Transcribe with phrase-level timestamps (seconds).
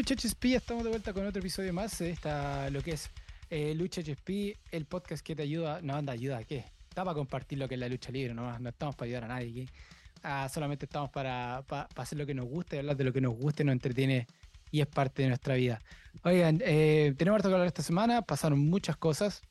[0.00, 3.10] Lucha HSP, estamos de vuelta con otro episodio más de esta, lo que es
[3.50, 6.64] eh, Lucha HSP, el podcast que te ayuda, no anda ayuda, ¿qué?
[6.88, 9.68] Está para compartir lo que es la lucha libre, no, estamos para ayudar a nadie,
[10.22, 11.58] ah, solamente estamos para,
[11.96, 14.26] hacer lo que nos gusta y hablar de lo que nos gusta y nos entretiene
[14.70, 15.82] y es parte de nuestra vida.
[16.22, 19.42] Oigan, eh, tenemos harto que hablar esta semana, pasaron muchas cosas,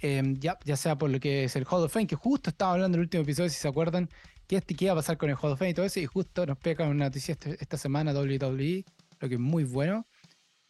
[0.00, 2.72] em, ya, ya sea por lo que es el Hall of Fame, que justo estaba
[2.74, 4.10] hablando en el último episodio, si se acuerdan,
[4.46, 6.44] qué, qué iba a pasar con el Hall of Fame y todo eso, y justo
[6.44, 8.84] nos pega una noticia este, esta, semana WWE,
[9.22, 10.06] lo que es muy bueno.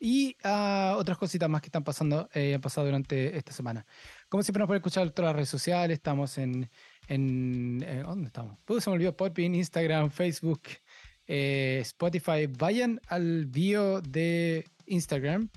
[0.04, 3.86] Y uh, otras cositas más que están pasando, eh, han pasado durante esta semana.
[4.28, 6.68] Como siempre nos pueden escuchar en todas las redes sociales, estamos en,
[7.06, 8.58] en eh, ¿dónde estamos?
[8.64, 10.62] Pues se me olvidó Instagram, Facebook,
[11.28, 12.48] eh, Spotify.
[12.48, 15.48] Vayan al bio de Instagram,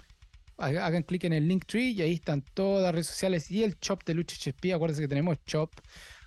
[0.58, 3.76] hagan clic en el link tree y ahí están todas las redes sociales y el
[3.80, 4.74] shop de Lucha HP.
[4.74, 5.72] Acuérdense que tenemos shop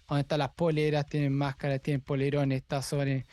[0.08, 3.26] donde están las poleras, tienen máscaras, tienen polerones, tazones.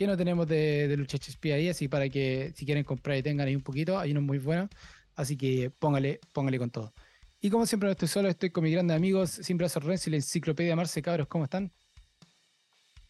[0.00, 3.22] Que no tenemos de, de Lucha HP ahí, así para que si quieren comprar y
[3.22, 4.70] tengan ahí un poquito, hay unos muy buenos.
[5.14, 6.94] Así que póngale, póngale con todo.
[7.38, 10.12] Y como siempre no estoy solo, estoy con mis grandes amigos, siempre a Renzi y
[10.12, 11.70] la enciclopedia Marce, cabros, ¿cómo están?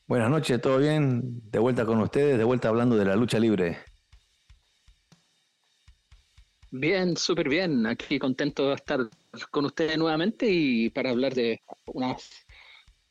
[0.08, 1.40] Buenas noches, ¿todo bien?
[1.52, 3.78] De vuelta con ustedes, de vuelta hablando de la lucha libre.
[6.72, 7.86] Bien, súper bien.
[7.86, 9.08] Aquí contento de estar
[9.52, 12.28] con ustedes nuevamente y para hablar de unas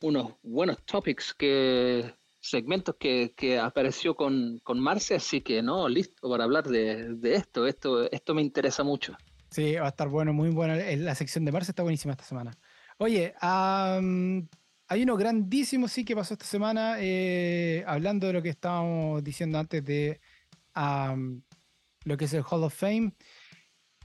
[0.02, 6.28] unos buenos topics que segmentos que, que apareció con, con, Marce, así que no, listo
[6.28, 7.66] para hablar de, de, esto.
[7.66, 9.16] Esto esto me interesa mucho.
[9.50, 10.74] Sí, va a estar bueno, muy bueno.
[10.98, 12.52] La sección de Marce está buenísima esta semana.
[12.98, 19.24] Oye, hay uno grandísimo sí que pasó esta semana, eh, hablando de lo que estábamos
[19.24, 20.20] diciendo antes de
[22.04, 23.14] lo que es el Hall of Fame.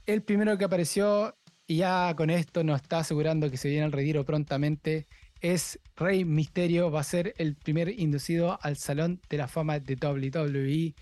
[0.04, 1.36] El primero que apareció,
[1.66, 5.06] y ya con esto nos está asegurando que se viene el retiro prontamente,
[5.40, 9.94] es Rey Misterio, va a ser el primer inducido al Salón de la Fama de
[9.94, 10.94] WWE.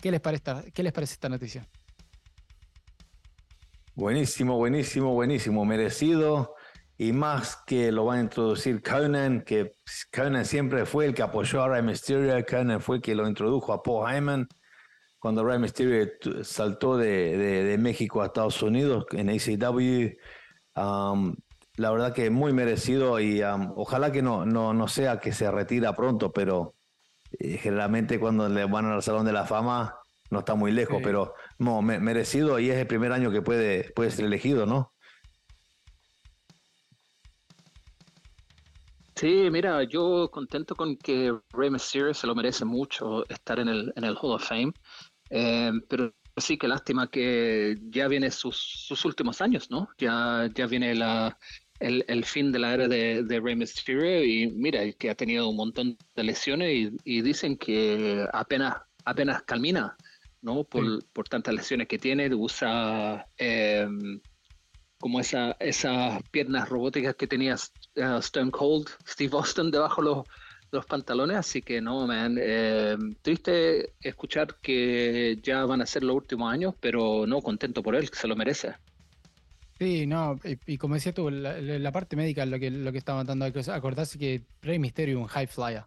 [0.00, 1.66] ¿Qué les parece esta, noticia?
[3.94, 6.54] Buenísimo, buenísimo, buenísimo, merecido.
[6.96, 9.72] Y más que lo va a introducir Conan, que
[10.12, 13.72] Conan siempre fue el que apoyó a Rey Mysterio, Conan fue el que lo introdujo
[13.72, 14.48] a Paul Heyman
[15.18, 16.08] cuando Rey Mysterio
[16.42, 20.14] saltó de México a Estados Unidos en ACW.
[20.76, 21.34] Um,
[21.78, 25.50] la verdad que muy merecido y um, ojalá que no, no, no, sea que se
[25.50, 26.74] retira pronto, pero
[27.38, 29.94] eh, generalmente cuando le van al Salón de la Fama
[30.30, 31.04] no está muy lejos, sí.
[31.04, 34.92] pero no, me, merecido y es el primer año que puede, puede ser elegido, ¿no?
[39.14, 43.92] Sí, mira, yo contento con que Rey Mysterio se lo merece mucho estar en el,
[43.96, 44.72] en el Hall of Fame,
[45.30, 49.88] eh, pero sí que lástima que ya viene sus, sus últimos años, ¿no?
[49.98, 51.36] Ya, ya viene la,
[51.80, 55.48] el, el, fin de la era de, de Rey Mysterio y mira, que ha tenido
[55.48, 59.96] un montón de lesiones y, y dicen que apenas, apenas camina,
[60.42, 60.64] ¿no?
[60.64, 61.06] Por, sí.
[61.12, 63.88] por tantas lesiones que tiene, usa eh,
[64.98, 70.26] como esa, esas piernas robóticas que tenía uh, Stone Cold, Steve Austin debajo los,
[70.70, 76.16] los pantalones, así que no, man, eh, triste escuchar que ya van a ser los
[76.16, 78.74] últimos años, pero no, contento por él, que se lo merece.
[79.78, 83.44] Sí, no, y, como decías tú, la, parte médica lo que, lo que estaba dando
[83.44, 85.84] hay que acordarse que Rey Mysterio es un high flyer.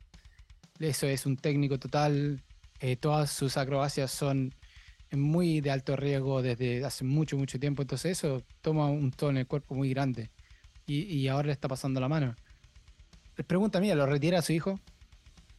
[0.79, 2.41] Eso es un técnico total,
[2.80, 4.56] eh, todas sus acrobacias son
[5.12, 9.38] muy de alto riesgo desde hace mucho, mucho tiempo, entonces eso toma un tono en
[9.40, 10.31] el cuerpo muy grande
[10.88, 12.34] y, y ahora le está pasando la mano.
[13.46, 14.80] Pregunta mía, ¿lo retira a su hijo?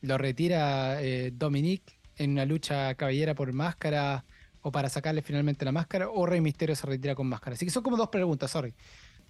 [0.01, 4.25] ¿Lo retira eh, Dominique en una lucha cabellera por máscara
[4.63, 6.09] o para sacarle finalmente la máscara?
[6.09, 7.55] ¿O Rey Misterio se retira con máscara?
[7.55, 8.75] Así que son como dos preguntas, sorry.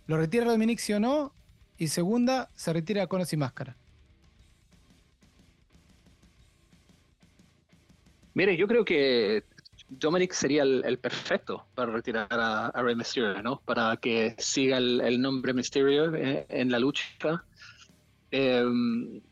[0.06, 1.34] ¿Lo retira Dominique sí o no?
[1.78, 3.76] Y segunda, ¿se retira con o sin máscara?
[8.34, 9.44] Mire, yo creo que
[9.88, 13.60] Dominic sería el, el, perfecto para retirar a, Rey Mysterio, ¿no?
[13.60, 17.04] Para que siga el, nombre Mysterio en, en la lucha.
[18.34, 18.64] Eh,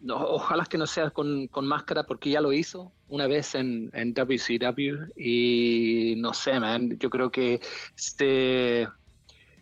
[0.02, 3.90] no, ojalá que no sea con, con, máscara porque ya lo hizo una vez en,
[3.94, 7.60] en, WCW y no sé, man, yo creo que
[7.94, 8.86] se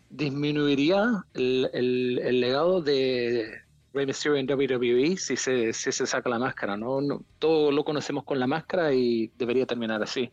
[0.09, 3.61] disminuiría el, el, el legado de
[3.93, 6.99] Rey Mysterio en WWE si se, si se saca la máscara, ¿no?
[6.99, 7.23] ¿no?
[7.39, 10.29] Todo lo conocemos con la máscara y debería terminar así.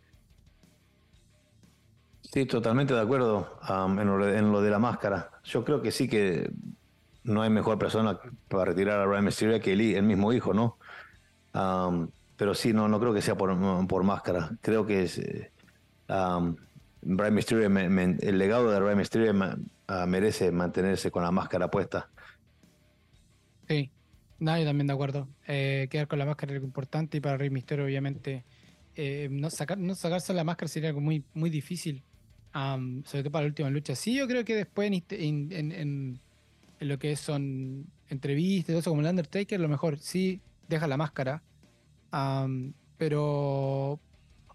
[2.22, 5.30] Sí, totalmente de acuerdo um, en, lo, en, lo, de la máscara.
[5.44, 6.50] Yo creo que sí que
[7.26, 8.18] no hay mejor persona
[8.48, 10.78] para retirar a Rey Mysterio que el, el, mismo hijo, ¿no?
[11.54, 13.56] Um, pero sí, no, no creo que sea por,
[13.86, 14.50] por máscara.
[14.60, 15.20] Creo que es,
[16.08, 16.56] um,
[17.02, 21.70] Mysterio, me, me, el legado de Rey Mysterio me, uh, merece mantenerse con la máscara
[21.70, 22.08] puesta.
[23.68, 23.90] Sí,
[24.38, 25.28] nadie también de acuerdo.
[25.46, 28.44] Eh, quedar con la máscara es importante y para Rey Mysterio obviamente
[28.94, 32.02] eh, no, sacar, no sacarse la máscara sería algo muy, muy difícil,
[32.52, 33.94] sobre todo para la última lucha.
[33.94, 36.20] Sí, yo creo que después en, en,
[36.80, 41.42] lo que son entrevistas, todo eso como el Undertaker, lo mejor sí deja la máscara,
[42.96, 44.00] pero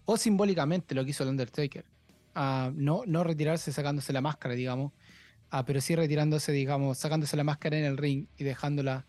[0.04, 1.84] o simbólicamente lo que hizo el Undertaker.
[2.34, 4.92] no, no retirarse sacándose la máscara, digamos,
[5.50, 9.04] ah, pero sí retirándose, digamos, sacándose la máscara en el ring y dejándola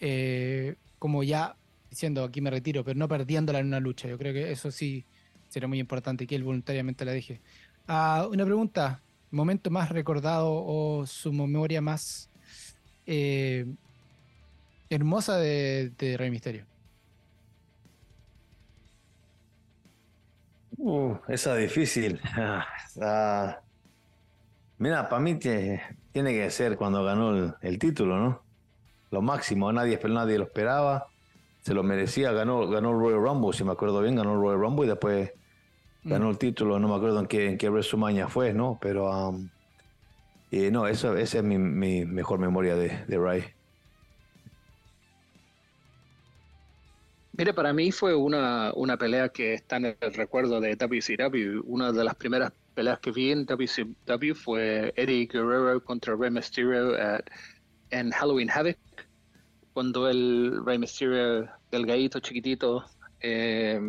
[0.00, 1.56] eh, como ya
[1.90, 4.08] diciendo aquí me retiro, pero no perdiéndola en una lucha.
[4.08, 5.04] Yo creo que eso sí
[5.48, 7.40] sería muy importante que él voluntariamente la deje.
[7.86, 9.00] Ah, una pregunta,
[9.30, 12.27] momento más recordado o su memoria más
[13.10, 13.64] eh,
[14.90, 16.66] hermosa de, de Rey Misterio.
[20.76, 22.20] Uh, esa es difícil.
[23.00, 23.60] Ah,
[24.78, 28.42] mira, para mí tiene que ser cuando ganó el, título, ¿no?
[29.12, 31.06] Lo máximo, nadie, nadie lo esperaba,
[31.60, 34.60] se lo merecía, ganó, ganó el Royal Rumble, si me acuerdo bien, ganó el Royal
[34.60, 35.32] Rumble y después
[36.02, 36.10] mm.
[36.10, 38.78] ganó el título, no me acuerdo en qué, en qué WrestleMania fue, ¿no?
[38.80, 39.48] Pero, um,
[40.50, 41.58] no, eso, esa es mi,
[42.04, 43.44] mejor memoria de, Ray.
[47.32, 51.62] Mire, para mí fue una, una pelea que está en el recuerdo de WCW.
[51.64, 56.96] Una de las primeras peleas que vi en WCW fue Eddie Guerrero contra Rey Mysterio
[57.90, 58.76] en Halloween Havoc,
[59.72, 62.84] cuando el Rey Mysterio, delgadito, chiquitito,
[63.20, 63.80] eh,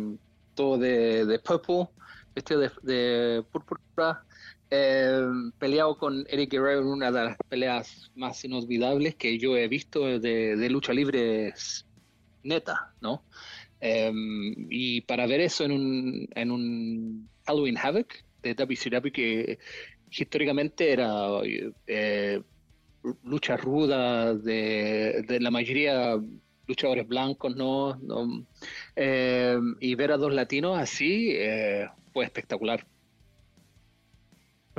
[0.54, 1.88] todo de, de purple,
[2.34, 4.24] vestido de, de púrpura,
[4.70, 5.26] eh,
[5.58, 10.18] peleado con Eddie Guerrero en una de las peleas más inolvidables que yo he visto
[10.20, 11.52] de, lucha libre
[12.42, 13.24] neta, ¿no?
[13.80, 18.12] Em, y para ver eso en un, en un Halloween Havoc
[18.42, 19.58] de WCW que
[20.10, 21.28] históricamente era
[21.86, 22.42] eh,
[23.24, 26.18] lucha ruda de, de, la mayoría
[26.70, 27.98] luchadores blancos, ¿no?
[28.94, 32.86] Em, y ver a dos latinos así eh, fue espectacular.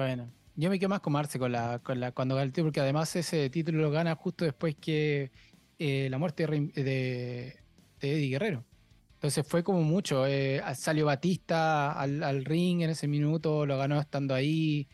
[0.02, 2.70] Bueno, yo me quedo más con Marce con la, con la, cuando gana el título,
[2.70, 5.30] porque además ese título lo gana justo después que
[5.78, 7.56] eh, la muerte de,
[8.00, 8.66] Eddie Guerrero.
[9.14, 10.26] Entonces fue como mucho.
[10.26, 14.88] Eh, salió Batista al, ring en ese minuto, lo ganó estando ahí.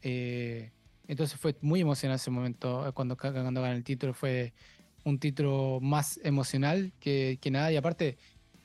[0.00, 0.72] Eh,
[1.08, 4.14] entonces fue muy emocionante ese momento cuando, cuando ganó el título.
[4.14, 4.54] Fue
[5.04, 7.70] un título más emocional que, nada.
[7.70, 8.16] Y aparte,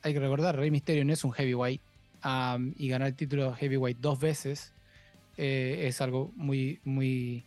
[0.01, 1.81] hay que recordar, Rey Mysterio no es un heavyweight.
[2.78, 4.74] y ganar el título heavyweight dos veces
[5.38, 7.45] es algo muy, muy...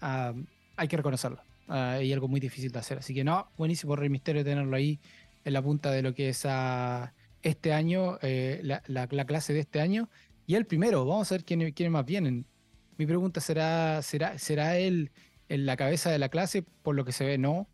[0.00, 1.42] hay que reconocerlo.
[1.72, 2.98] Ah, y algo muy difícil de hacer.
[2.98, 4.98] Así que no, buenísimo Rey Misterio tenerlo ahí
[5.44, 9.80] en la punta de lo que es ah, este año, eh, la, clase de este
[9.80, 10.10] año.
[10.48, 12.44] Y el primero, vamos a ver quiénes, quién más vienen.
[12.98, 15.12] Mi pregunta será, ¿será, ¿será él
[15.48, 16.62] en la cabeza de la clase?
[16.82, 17.68] Por lo que se ve, no.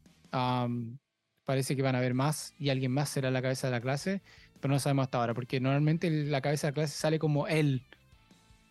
[1.47, 4.21] parece que van a haber más y alguien más será la cabeza de la clase,
[4.61, 7.83] pero no sabemos hasta ahora, porque normalmente la cabeza de la clase sale como él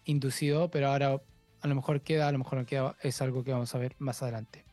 [0.06, 1.22] inducido, pero ahora
[1.62, 3.96] a lo mejor queda, a lo mejor no queda, es algo que vamos a ver
[4.00, 4.64] más adelante.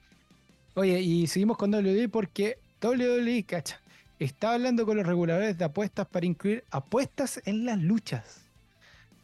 [0.75, 3.81] Oye, y seguimos con WWE porque WWE, cacha,
[4.19, 8.43] está hablando con los reguladores de apuestas para incluir apuestas en las luchas.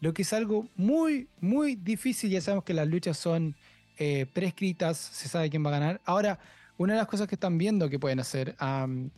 [0.00, 2.30] Lo que es algo muy, muy difícil.
[2.30, 3.56] Ya sabemos que las luchas son
[3.96, 6.00] eh, prescritas, se sabe quién va a ganar.
[6.04, 6.38] Ahora,
[6.76, 8.54] una de las cosas que están viendo que pueden hacer,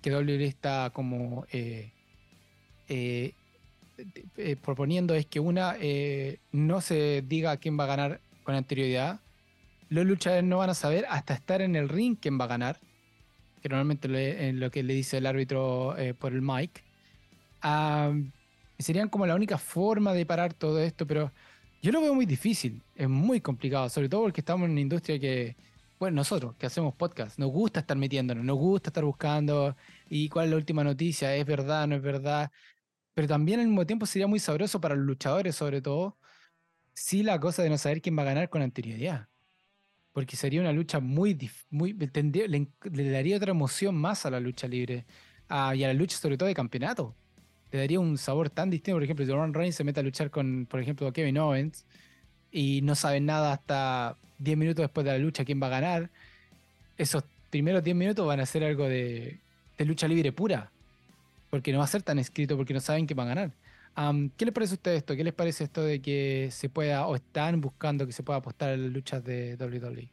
[0.00, 1.92] que WWE está como eh,
[2.88, 3.34] eh,
[4.62, 5.76] proponiendo es que una
[6.52, 9.20] no se diga quién va a ganar con anterioridad,
[9.90, 12.80] los luchadores no van a saber hasta estar en el ring quién va a ganar,
[13.60, 16.82] que normalmente es lo que le dice el árbitro eh, por el mic.
[18.78, 21.32] serían como la única forma de parar todo esto, pero
[21.82, 25.18] yo lo veo muy difícil, es muy complicado, sobre todo porque estamos en una industria
[25.18, 25.56] que,
[25.98, 29.76] bueno, nosotros que hacemos podcast, nos gusta estar metiéndonos, nos gusta estar buscando
[30.08, 32.50] y cuál es la última noticia, es verdad, no es verdad,
[33.20, 36.16] pero también al mismo tiempo sería muy sabroso para los luchadores sobre todo,
[36.94, 39.28] si la cosa de no saber quién va a ganar con anterioridad
[40.14, 45.04] porque sería una lucha muy, muy le, daría otra emoción más a la lucha libre
[45.50, 47.14] ah, y a la lucha sobre todo de campeonato.
[47.70, 50.30] Le daría un sabor tan distinto, por ejemplo, si Roman Reigns se mete a luchar
[50.30, 51.84] con, por ejemplo, Kevin Owens
[52.50, 56.10] y no saben nada hasta 10 minutos después de la lucha quién va a ganar,
[56.96, 59.40] esos primeros 10 minutos van a ser algo de
[59.76, 60.72] lucha libre pura,
[61.50, 63.52] porque no va a ser tan escrito porque no saben quién va a ganar.
[64.36, 65.16] ¿Qué les parece a ustedes esto?
[65.16, 68.70] ¿Qué les parece esto de que se pueda o están buscando que se pueda apostar
[68.70, 70.10] en las luchas de WWE?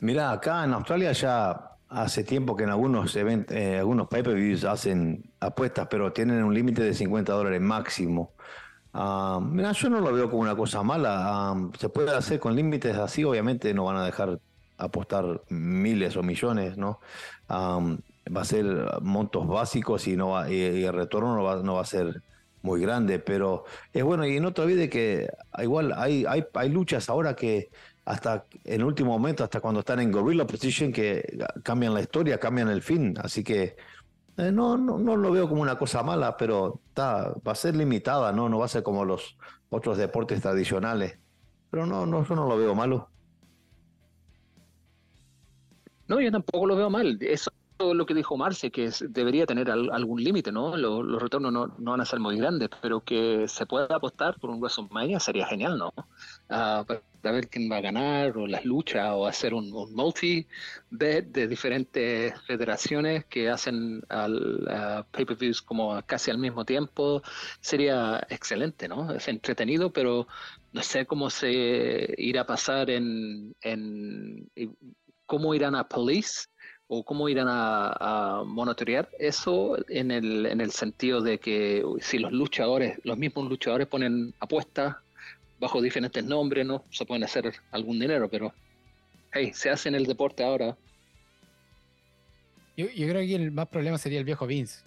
[0.00, 5.32] Mira, acá en Australia ya hace tiempo que en algunos eventos, eh, algunos pay-per-views hacen
[5.40, 8.34] apuestas, pero tienen un límite de 50 dólares máximo.
[8.92, 11.54] mira, yo no lo veo como una cosa mala.
[11.78, 14.38] se puede hacer con límites así, obviamente no van a dejar
[14.76, 17.00] apostar miles o millones, ¿no?
[18.34, 18.64] Va a ser
[19.02, 22.22] montos básicos y, no va, y, el retorno no va, no va a ser
[22.62, 25.28] muy grande, pero es bueno, y no te olvides que
[25.62, 27.70] igual hay, hay, hay luchas ahora que
[28.04, 32.68] hasta en último momento, hasta cuando están en Gorilla Position, que cambian la historia, cambian
[32.68, 33.76] el fin, así que
[34.38, 37.74] eh, no, no, no, lo veo como una cosa mala, pero está, va a ser
[37.74, 38.48] limitada, ¿no?
[38.48, 39.36] No va a ser como los
[39.68, 41.18] otros deportes tradicionales.
[41.70, 43.10] Pero no, no, yo no lo veo malo.
[46.06, 47.18] No, yo tampoco lo veo mal.
[47.20, 50.76] Eso es lo que dijo Marce, que debería tener algún límite, ¿no?
[50.76, 54.50] Los, retornos no, no, van a ser muy grandes, pero que se pueda apostar por
[54.50, 55.88] un WrestleMania sería genial, ¿no?
[56.50, 61.48] Uh, para ver quién va a ganar, o las luchas, o hacer un, multi-bet de
[61.48, 67.22] diferentes federaciones que hacen al pay-per-views como casi al mismo tiempo,
[67.60, 69.12] sería excelente, ¿no?
[69.12, 70.26] Es entretenido, pero
[70.72, 74.48] no sé cómo se irá a pasar en, en
[75.26, 76.48] cómo irán a police
[76.88, 82.32] o cómo irán a, monitorear eso en el, en el sentido de que si los
[82.32, 84.96] luchadores, los mismos luchadores ponen apuestas
[85.60, 86.84] bajo diferentes nombres, ¿no?
[86.90, 88.52] Se pueden hacer algún dinero, pero
[89.32, 90.76] hey, se hace en el deporte ahora.
[92.76, 94.82] Yo, yo creo que el más problema sería el viejo Vince.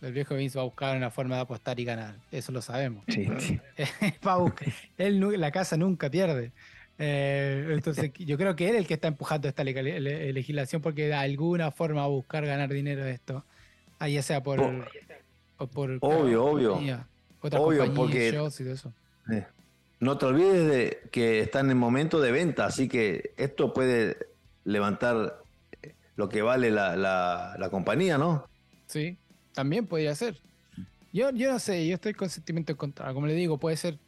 [0.00, 2.16] El viejo Vince va a buscar una forma de apostar y ganar.
[2.30, 3.04] Eso lo sabemos.
[3.08, 3.60] Sí, sí.
[4.98, 6.52] él, la casa nunca pierde.
[6.98, 11.14] Eh, entonces, yo creo que él es el que está empujando esta legislación porque de
[11.14, 13.44] alguna forma va a buscar ganar dinero de esto.
[13.98, 14.60] Ah, ya sea por.
[15.72, 16.74] por, obvio, obvio.
[17.40, 18.28] obvio, porque.
[18.28, 18.92] eso.
[20.00, 24.18] No te olvides de que está en momento de venta, así que esto puede
[24.64, 25.40] levantar
[26.16, 28.46] lo que vale la, la, compañía, ¿no?
[28.86, 29.16] Sí,
[29.52, 30.36] también podría ser.
[31.12, 33.14] Yo, yo no sé, yo estoy con sentimiento encontrado.
[33.14, 33.98] Como le digo, puede ser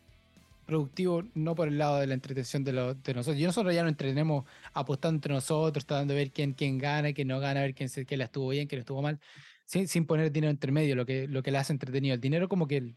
[0.66, 3.38] productivo no por el lado de la entretención de, de nosotros.
[3.38, 4.44] Y nosotros ya no entrenemos
[4.75, 8.18] apostando entre nosotros, tratando de ver quién, quién gana, quién no gana, ver quién, quién
[8.18, 9.20] la estuvo bien, quién estuvo mal,
[9.64, 12.14] sin, sin poner dinero entre medio, lo que, lo que le hace entretenido.
[12.14, 12.94] El dinero como que,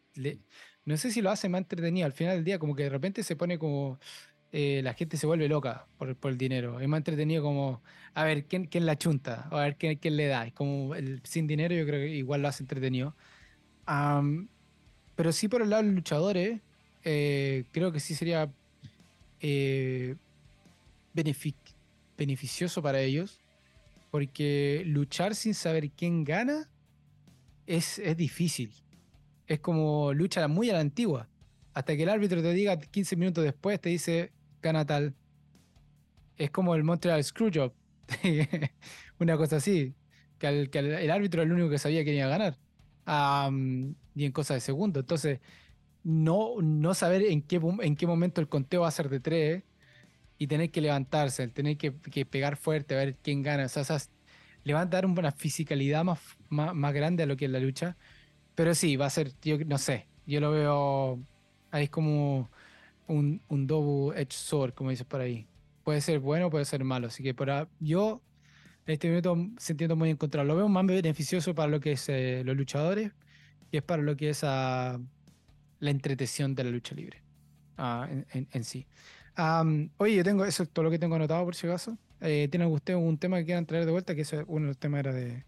[0.85, 3.23] no sé si lo hace más entretenido, al final del día como que de repente
[3.23, 3.99] se pone como...
[4.51, 6.79] Eh, la gente se vuelve loca por, por, el dinero.
[6.79, 7.83] Es más entretenido como,
[8.15, 9.47] a ver, ¿quién, quién la chunta?
[9.51, 10.47] A ver, ¿quién, quién le da?
[10.47, 13.15] Es como el sin dinero yo creo que igual lo hace entretenido.
[15.15, 16.61] pero sí por el lado de los luchadores,
[17.11, 18.51] eh, creo que sí sería
[19.39, 20.15] eh,
[22.15, 23.39] beneficioso para ellos,
[24.11, 26.69] porque luchar sin saber quién gana
[27.65, 28.71] es, es difícil.
[29.47, 31.27] Es como lucha muy a la antigua.
[31.73, 35.15] Hasta que el árbitro te diga 15 minutos después, te dice, gana tal.
[36.37, 37.73] Es como el Montreal Screwjob.
[39.19, 39.95] Una cosa así.
[40.37, 42.57] Que, el, árbitro era el único que sabía quién iba a ganar.
[44.13, 44.99] y en cosas de segundo.
[44.99, 45.39] Entonces,
[46.03, 49.63] no, no saber en qué, en qué momento el conteo va a ser de tres
[50.37, 51.91] y tener que levantarse, tener que,
[52.25, 53.65] pegar fuerte a ver quién gana.
[53.65, 53.97] O sea,
[54.63, 57.97] le va a dar una fisicalidad más, más, grande a lo que es la lucha.
[58.55, 61.19] Pero sí, va a ser, yo no sé, yo lo veo
[61.71, 62.49] ahí es como
[63.07, 65.47] un, un double edge sword, como dices por ahí.
[65.83, 67.07] Puede ser bueno, puede ser malo.
[67.07, 68.21] Así que por yo
[68.89, 70.47] en este momento sintiendo muy encontrado.
[70.47, 73.11] Lo veo más beneficioso para lo que es eh, los luchadores
[73.71, 74.99] y es para lo que es a
[75.79, 77.21] la entretención de la lucha libre
[77.77, 78.85] ah, en, sí.
[79.97, 81.97] oye, yo tengo eso es todo lo que tengo anotado por si acaso.
[82.21, 84.13] Eh, ¿Tiene usted un tema que quieran traer de vuelta?
[84.13, 85.45] Que uno de los temas era de,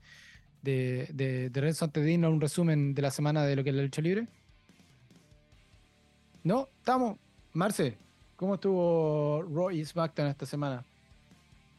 [0.62, 3.84] de, de, de Renzo antes un resumen de la semana de lo que es la
[3.84, 4.28] lucha libre.
[6.44, 7.18] No, estamos.
[7.54, 7.98] Marce,
[8.36, 10.84] ¿cómo estuvo Raw y SmackDown esta semana?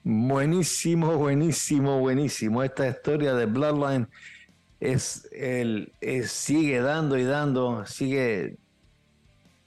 [0.04, 2.62] Buenísimo, buenísimo, buenísimo.
[2.62, 4.08] Esta historia de Bloodline
[4.82, 5.92] es el
[6.26, 8.58] sigue dando y dando, sigue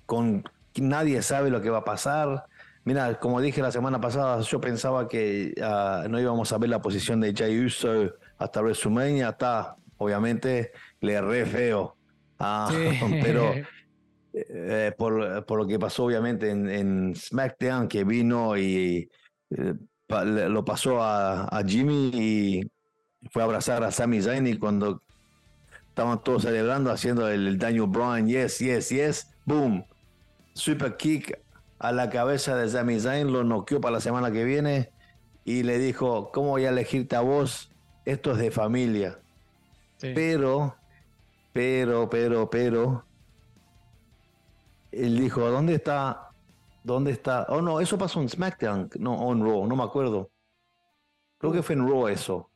[0.05, 0.43] con
[0.75, 2.45] nadie sabe lo que va a pasar.
[2.84, 6.81] Mira, como dije la semana pasada, yo pensaba que ah, no íbamos a ver la
[6.81, 11.95] posición de Jay Uso hasta WrestleMania, está obviamente le re feo.
[12.38, 12.69] Ah,
[13.24, 13.53] pero
[14.34, 19.10] eh, por, lo que pasó obviamente en, SmackDown, que vino y
[19.50, 19.74] eh,
[20.10, 22.72] lo pasó a, a, Jimmy y
[23.31, 25.01] fue a abrazar a Sami Zayn y cuando
[25.96, 29.86] estaban todos celebrando, haciendo el, daño Brian, yes, yes, yes, boom,
[30.54, 31.40] super kick
[31.80, 34.92] a la cabeza de Sami Zayn, lo noqueó para la semana que viene
[35.46, 37.72] y le dijo, ¿cómo voy a elegirte a vos?
[38.04, 39.18] Esto es de familia.
[40.02, 40.75] Pero,
[41.54, 43.06] pero, pero, pero,
[44.92, 46.30] él dijo, ¿dónde está?
[46.84, 47.46] ¿Dónde está?
[47.48, 50.30] Oh, no, eso pasó en SmackDown, no, en Raw, no me acuerdo.
[51.38, 52.52] Creo que fue en Raw eso.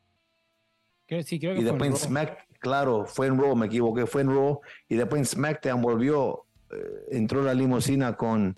[1.23, 4.29] sí, creo que y después en SmackDown claro, fue en Raw, me equivoqué, fue en
[4.29, 8.57] Raw, y después en SmackDown volvió, eh, entró la limusina con,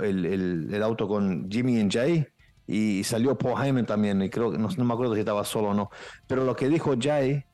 [0.00, 0.26] el,
[0.72, 2.26] el, auto con Jimmy y Jay,
[2.66, 5.74] y salió Paul Heyman también, y creo que no, me acuerdo si estaba solo o
[5.74, 5.90] no.
[6.26, 7.44] Pero lo que dijo Jay,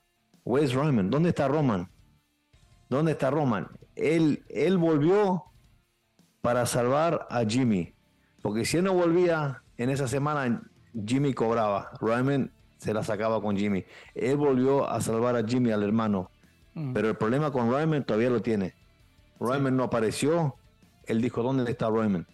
[0.45, 1.11] where's Roman?
[1.11, 1.91] ¿Dónde está Roman?
[2.89, 3.69] ¿Dónde está Roman?
[3.97, 5.45] Él, él volvió
[6.41, 7.95] para salvar a Jimmy,
[8.43, 10.63] porque si él no volvía en esa semana,
[11.07, 11.91] Jimmy cobraba.
[12.79, 13.85] Se la sacaba con Jimmy.
[14.15, 16.31] Él volvió a salvar a Jimmy, al hermano.
[16.75, 16.93] Mm.
[16.93, 18.75] Pero el problema con Roman todavía lo tiene.
[19.39, 20.55] Roman no apareció.
[21.07, 22.27] Él dijo, ¿dónde está Roman?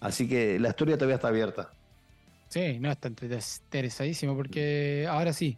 [0.00, 1.70] Así que la historia todavía está abierta.
[2.48, 5.56] Sí, no, está interesadísimo porque ahora sí.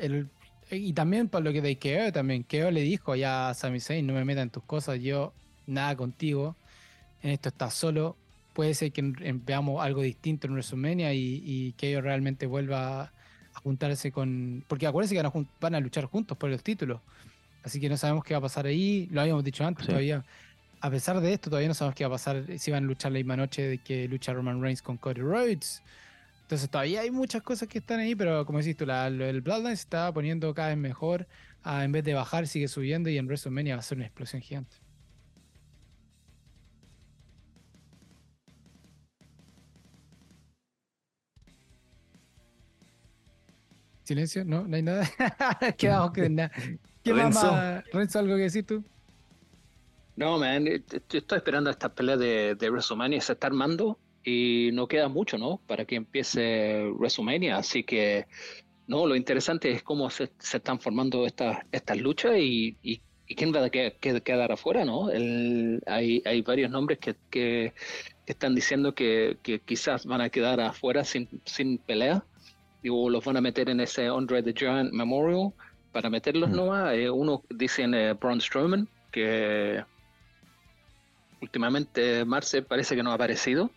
[0.00, 0.28] el-
[0.70, 2.44] y también por lo que de Keo también.
[2.44, 5.32] Keo le dijo ya a Sami Zayn, no me metas en tus cosas, yo
[5.66, 6.56] nada contigo.
[7.22, 8.16] En esto estás solo.
[8.52, 9.02] Puede ser que
[9.44, 13.12] veamos algo distinto en WrestleMania y, y que ellos realmente vuelva a
[13.62, 14.64] juntarse con.
[14.68, 17.00] Porque acuérdense que van a, van a luchar juntos por los títulos.
[17.64, 19.08] Así que no sabemos qué va a pasar ahí.
[19.10, 19.88] Lo habíamos dicho antes Sí.
[19.90, 20.24] todavía.
[20.80, 23.12] A pesar de esto, todavía no sabemos qué va a pasar si van a luchar
[23.12, 25.80] la misma noche de que lucha Roman Reigns con Cody Rhodes.
[26.42, 29.76] Entonces todavía hay muchas cosas que están ahí, pero como decís tú, la- el Bloodline
[29.76, 31.26] se está poniendo cada vez mejor.
[31.62, 34.42] Ah, en vez de bajar, sigue subiendo y en WrestleMania va a ser una explosión
[34.42, 34.76] gigante.
[44.04, 44.44] ¿Silencio?
[44.44, 44.66] ¿No?
[44.66, 45.08] ¿No hay nada?
[45.78, 46.50] Quedamos que nada.
[47.04, 47.46] ¿Qué Renzo.
[47.46, 47.84] mamá?
[47.92, 48.84] Renzo, ¿algo que decir tú?
[50.16, 54.86] No, man, eh, estoy esperando esta pelea de, de WrestleMania, se está armando y no
[54.86, 55.60] queda mucho, ¿no?
[55.66, 58.26] Para que empiece WrestleMania, así que,
[58.86, 63.34] no, lo interesante es cómo se, se están formando estas estas luchas y, y, y
[63.34, 65.10] quién va a que- que- quedar afuera, ¿no?
[65.10, 67.72] El- hay, hay varios nombres que, que,
[68.26, 72.22] que están diciendo que, que quizás van a quedar afuera sin, sin pelea,
[72.88, 75.52] o los van a meter en ese Andre the Giant Memorial
[75.92, 76.54] para meterlos Mm.
[76.56, 76.94] nomás.
[76.94, 79.84] Eh, uno dicen eh, Braun Strowman, que
[81.40, 83.70] últimamente Marce parece que no ha aparecido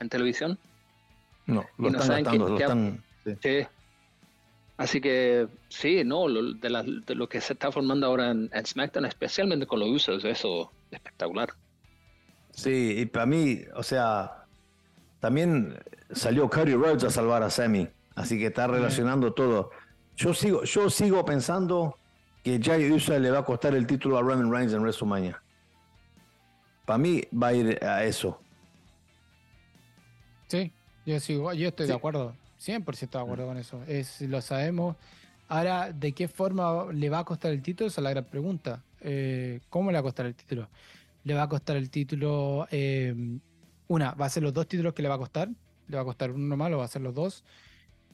[0.00, 0.58] en televisión.
[1.46, 3.04] No, lo no están gastando, lo qué ha- están...
[3.24, 3.32] sí.
[3.42, 3.66] Sí.
[4.78, 8.50] Así que sí, no, lo- de, la- de lo que se está formando ahora en,
[8.52, 11.48] en SmackDown, especialmente con los usos, eso es espectacular.
[12.50, 14.44] Sí, y para mí, o sea,
[15.20, 15.78] también
[16.12, 19.70] salió Cody Rhodes a salvar a Sammy, así que está relacionando todo.
[20.16, 21.98] Yo sigo, yo sigo pensando
[22.42, 25.40] que Jay Uso le va a costar el título a Roman Reigns en WrestleMania.
[26.84, 28.40] Para mí va a ir a eso.
[30.48, 30.72] Sí,
[31.04, 33.82] yo sigo, yo estoy de acuerdo, 100% de acuerdo con eso.
[33.86, 34.96] Es, lo sabemos.
[35.48, 37.88] Ahora, ¿de qué forma le va a costar el título?
[37.88, 38.82] Esa es la gran pregunta.
[39.00, 40.68] Eh, ¿Cómo le va a costar el título?
[41.24, 42.66] Le va a costar el título.
[42.70, 43.14] eh,
[43.88, 45.48] una, ¿va a ser los dos títulos que le va a costar?
[45.88, 46.78] ¿Le va a costar uno malo?
[46.78, 47.44] ¿Va a ser los dos?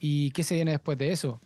[0.05, 1.41] ¿Y qué se viene después de eso?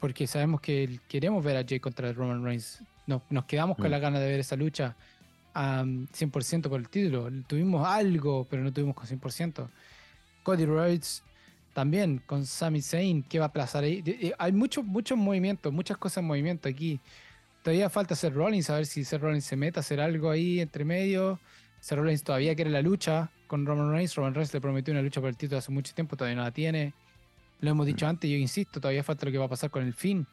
[0.00, 2.82] Porque sabemos que queremos ver a Jay contra Roman Reigns.
[3.06, 3.90] Nos, nos quedamos con Mm.
[3.90, 4.96] la ganas de ver esa lucha
[5.52, 7.28] am, 100% por el título.
[7.46, 9.68] Tuvimos algo, pero no tuvimos con 100%.
[10.42, 11.22] Cody Rhodes
[11.74, 14.00] también con Sami Zayn, ¿qué va a aplazar ahí?
[14.00, 17.00] De- Hay muchos muchos movimientos, muchas cosas en movimiento aquí.
[17.62, 20.60] Todavía falta Seth Rollins, a ver si Seth Rollins se mete a hacer algo ahí
[20.60, 21.38] entre medio.
[21.80, 24.14] Seth Rollins todavía quiere la lucha con Roman Reigns.
[24.14, 26.52] Roman Reigns le prometió una lucha por el título hace mucho tiempo, todavía no la
[26.52, 26.94] tiene.
[27.60, 29.92] Lo hemos dicho antes, yo insisto, todavía falta lo que va a pasar con el
[29.94, 30.26] Finn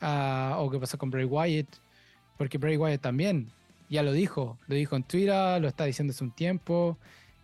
[0.00, 1.68] ah, o qué pasa con Bray Wyatt,
[2.36, 3.48] porque Bray Wyatt también
[3.88, 6.98] ya lo dijo, lo dijo en Twitter, lo está diciendo hace un tiempo.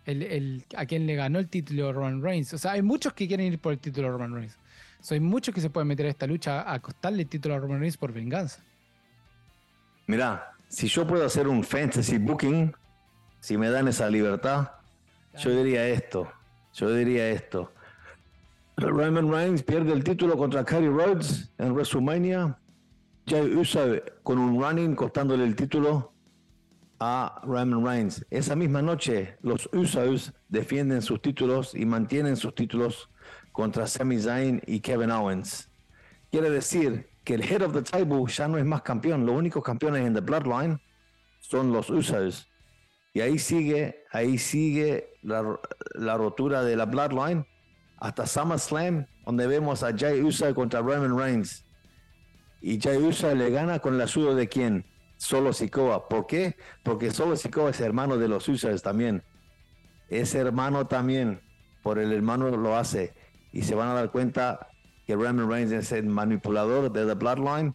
[0.05, 2.53] El, el- a quien le ganó el título Roman Reigns.
[2.53, 4.57] O sea, hay muchos que quieren ir por el título Roman Reigns.
[4.99, 7.55] O sea, hay muchos que se pueden meter a esta lucha a costarle el título
[7.55, 8.61] a Roman Reigns por venganza.
[10.07, 12.75] Mira, si yo puedo hacer un fantasy booking,
[13.39, 14.71] si me dan esa libertad,
[15.39, 16.31] yo diría esto.
[16.73, 17.72] Yo diría esto.
[18.77, 22.57] Roman Reigns pierde el título contra Cody Rhodes en WrestleMania.
[23.27, 26.13] Jay Uso con un running costándole el título
[26.99, 28.25] a Roman Reigns.
[28.29, 33.09] Esa misma noche, los Usos defienden sus títulos y mantienen sus títulos
[33.51, 35.69] contra Sami Zayn y Kevin Owens.
[36.31, 39.25] Quiere decir que el head of the table ya no es más campeón.
[39.25, 40.81] Los únicos campeones en The Bloodline
[41.39, 42.49] son los Usos.
[43.13, 45.59] Y ahí sigue, ahí sigue la,
[45.93, 47.45] la rotura de la Bloodline
[48.03, 51.65] hasta SummerSlam, donde vemos a Jay Uso contra Roman Reigns.
[52.59, 54.85] Y Jay Uso le gana con el ayuda de quién?
[55.15, 56.09] Solo Sikoa.
[56.09, 56.57] ¿Por qué?
[56.83, 59.23] Porque Solo Sikoa es hermano de los Usos también.
[60.09, 61.39] Es hermano también.
[61.81, 63.13] Por el hermano lo hace.
[63.53, 64.67] Y se van a dar cuenta
[65.07, 67.73] que Roman Reigns es el manipulador de The Bloodline.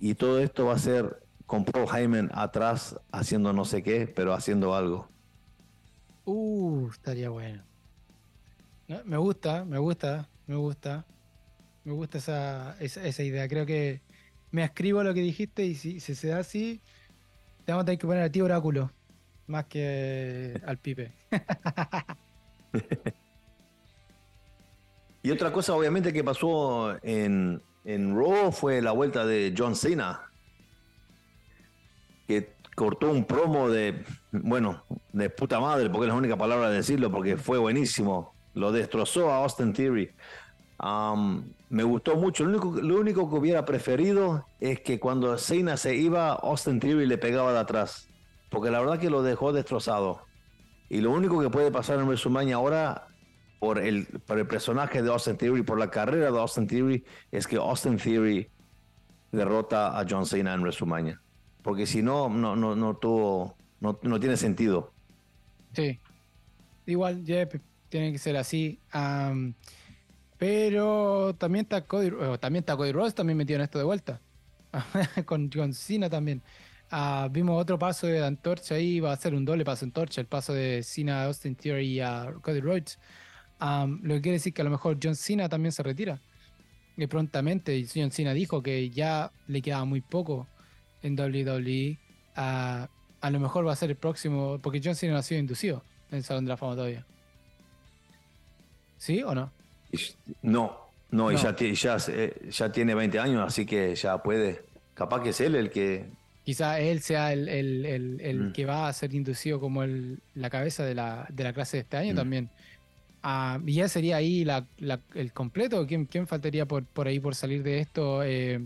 [0.00, 4.32] Y todo esto va a ser con Paul Heyman atrás haciendo no sé qué, pero
[4.32, 5.10] haciendo algo.
[6.24, 7.67] Uh, estaría bueno.
[9.04, 11.04] Me gusta, me gusta, me gusta.
[11.84, 13.48] Me gusta esa, esa, esa idea.
[13.48, 14.00] Creo que
[14.50, 16.80] me escribo lo que dijiste y si, si se da así,
[17.64, 18.90] te vamos a tener que poner a ti oráculo.
[19.46, 21.12] Más que al pipe.
[25.22, 30.22] Y otra cosa, obviamente, que pasó en, en Raw fue la vuelta de John Cena,
[32.26, 36.76] que cortó un promo de, bueno, de puta madre, porque es la única palabra de
[36.76, 38.37] decirlo, porque fue buenísimo.
[38.58, 40.10] Lo destrozó a Austin Theory.
[41.70, 42.44] Me gustó mucho.
[42.44, 47.06] Lo único, lo único que hubiera preferido es que cuando Cena se iba, Austin Theory
[47.06, 48.08] le pegaba de atrás.
[48.50, 50.22] Porque la verdad que lo dejó destrozado.
[50.88, 53.06] Y lo único que puede pasar en WrestleMania ahora,
[53.60, 57.46] por el, por el personaje de Austin Theory, por la carrera de Austin Theory, es
[57.46, 58.50] que Austin Theory
[59.30, 61.20] derrota a John Cena en WrestleMania.
[61.62, 64.92] Porque si no, no, no, no tuvo, no, no tiene sentido.
[65.74, 66.00] Sí.
[66.86, 67.54] Igual, Jeff,
[67.88, 68.78] tiene que ser así.
[70.38, 74.20] Pero también está Cody, eh, también Cody Rhodes también metido en esto de vuelta.
[75.24, 76.42] con John Cena también.
[76.90, 80.20] Ah, vimos otro paso de antorcha ahí, va a ser un doble paso de antorcha,
[80.20, 82.98] el paso de Cena, Austin Theory a Cody Rhodes.
[83.60, 86.20] Lo que quiere decir que a lo mejor John Cena también se retira.
[86.96, 90.46] Y prontamente, y John Cena dijo que ya le quedaba muy poco
[91.02, 91.98] en WWE.
[92.36, 92.88] Ah,
[93.20, 95.82] a lo mejor va a ser el próximo, porque John Cena no ha sido inducido
[96.10, 97.04] en el Salón de la Fama todavía.
[98.98, 99.50] ¿Sí o no?
[100.42, 100.76] No,
[101.10, 104.62] no, y ya, ya, eh, ya tiene 20 años, así que ya puede.
[104.94, 106.04] Capaz que es él el que.
[106.44, 108.52] Quizá él sea el, el- el- el Mm.
[108.52, 111.82] que va a ser inducido como el- la cabeza de la, de la clase de
[111.82, 112.16] este año Mm.
[112.16, 112.50] también.
[113.22, 115.86] Ah, y ya sería ahí la- la- el completo.
[115.86, 118.22] ¿Quién, quién faltaría por, por ahí por salir de esto?
[118.22, 118.60] Eh,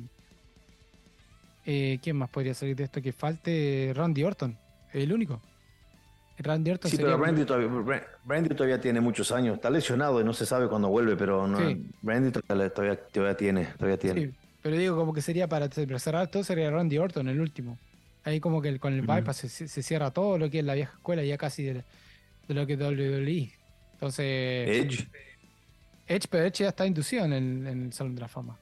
[1.67, 3.93] eh, ¿Quién más podría salir de esto que falte?
[3.95, 4.57] Randy Orton,
[4.93, 5.41] el único.
[6.39, 9.55] Randy Orton Sí, pero Randy todavía, Ra- Randy todavía tiene muchos años.
[9.57, 11.85] Está lesionado y no se sabe cuándo vuelve, pero no, Sí.
[12.03, 12.71] Randy todavía,
[13.13, 13.67] todavía, tiene.
[13.77, 14.21] Todavía tiene.
[14.27, 17.79] Sí, pero digo como que sería para cerrar todo sería Randy Orton el último.
[18.25, 20.75] Ahí como que el- con el bypass se, se cierra todo lo que es la
[20.75, 21.75] vieja escuela ya casi de,
[22.49, 23.53] de lo que es WWE.
[23.95, 25.09] Entonces Edge.
[26.09, 28.57] Edge, pero Edge ya está inducido en el, en el Salón de la Fama.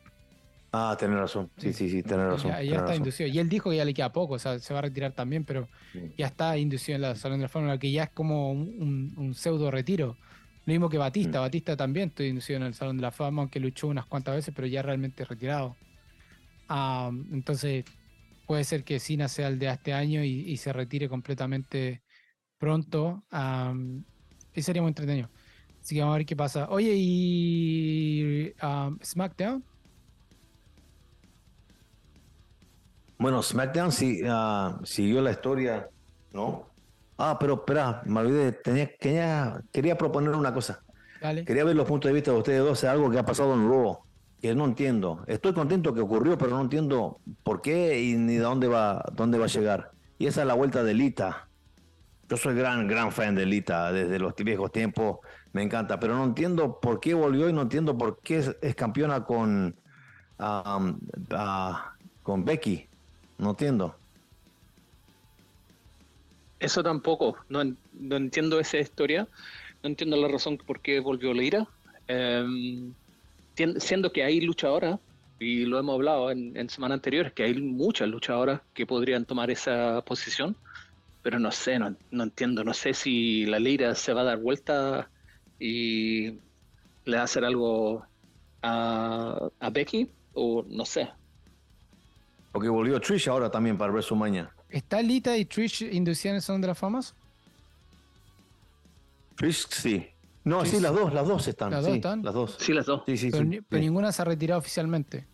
[0.73, 1.51] Ah, tenés razón.
[1.57, 2.51] Sí, sí, sí, tenés razón.
[2.53, 2.97] Ya, ya tenés está razón.
[2.99, 3.29] inducido.
[3.29, 5.45] Y él dijo que ya le queda poco, o sea, se va a retirar también,
[5.45, 6.13] pero Sí.
[6.17, 9.33] ya está inducido en el Salón de la Fama, lo que ya es como un,
[9.35, 10.17] pseudo retiro.
[10.67, 11.43] Lo mismo que Batista, Mm.
[11.43, 14.55] Batista también estoy inducido en el Salón de la Fama, aunque luchó unas cuantas veces,
[14.55, 15.77] pero ya realmente retirado.
[16.69, 17.85] Ah, entonces,
[18.47, 22.03] puede ser que Cena sea el de este año y, y se retire completamente
[22.59, 23.25] pronto.
[23.33, 23.75] ah,
[24.55, 25.31] y sería muy entretenido.
[25.81, 26.69] Así que vamos a ver qué pasa.
[26.71, 29.65] Oye, y ah, SmackDown.
[33.21, 35.91] Bueno, SmackDown sí, ah, siguió la historia,
[36.33, 36.71] ¿no?
[37.19, 38.53] Ah, pero espera, me olvidé.
[38.53, 40.83] Tenía, quería, quería proponer una cosa.
[41.21, 41.45] Dale.
[41.45, 42.83] Quería ver los puntos de vista de ustedes dos.
[42.85, 43.99] Algo que ha pasado en Raw,
[44.41, 45.23] que no entiendo.
[45.27, 49.39] Estoy contento que ocurrió, pero no entiendo por qué y ni de dónde va, dónde
[49.39, 49.91] va a llegar.
[50.17, 51.47] Y esa es la vuelta de Lita.
[52.27, 55.19] Yo soy gran, gran fan de Lita desde los viejos tiempos.
[55.53, 58.75] Me encanta, pero no entiendo por qué volvió y no entiendo por qué es, es
[58.75, 59.77] campeona con,
[60.39, 60.91] ah,
[61.33, 62.90] ah, con Becky.
[63.41, 64.01] No entiendo.
[66.59, 69.29] Eso tampoco, no, no entiendo esa historia,
[69.83, 71.33] no entiendo la razón por qué volvió
[72.07, 72.95] Em,
[73.57, 75.01] tien- siendo que hay luchadoras,
[75.39, 79.51] y lo hemos hablado en, en semanas anteriores, que hay muchas luchadoras que podrían tomar
[79.51, 80.59] esa posición,
[81.23, 84.39] pero no sé, no, no entiendo, no sé si la Lira se va a dar
[84.41, 85.13] vuelta
[85.59, 86.31] y
[87.05, 88.07] le va a hacer algo
[89.61, 91.11] a Becky, o no sé.
[92.53, 94.51] Porque volvió Trish ahora también para WrestleMania.
[94.69, 97.01] ¿Está Lita y Trish el Salón de la Fama?
[99.37, 100.07] Trish sí.
[100.45, 100.73] No, Trish.
[100.73, 101.71] sí, las dos, las dos están.
[101.71, 102.23] ¿Las dos están?
[102.23, 102.57] Las dos.
[102.59, 103.03] Sí, las dos.
[103.07, 105.27] Sí, sí, Pero, ni- ninguna se ha retirado oficialmente.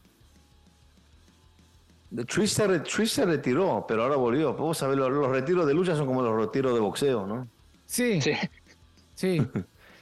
[2.29, 4.55] Trish se, re- Trish se retiró, pero ahora volvió.
[4.55, 7.48] Vos sabés, los, los retiros de lucha son como los retiros de boxeo, ¿no?
[7.87, 8.33] Sí, sí.
[9.14, 9.42] Sí.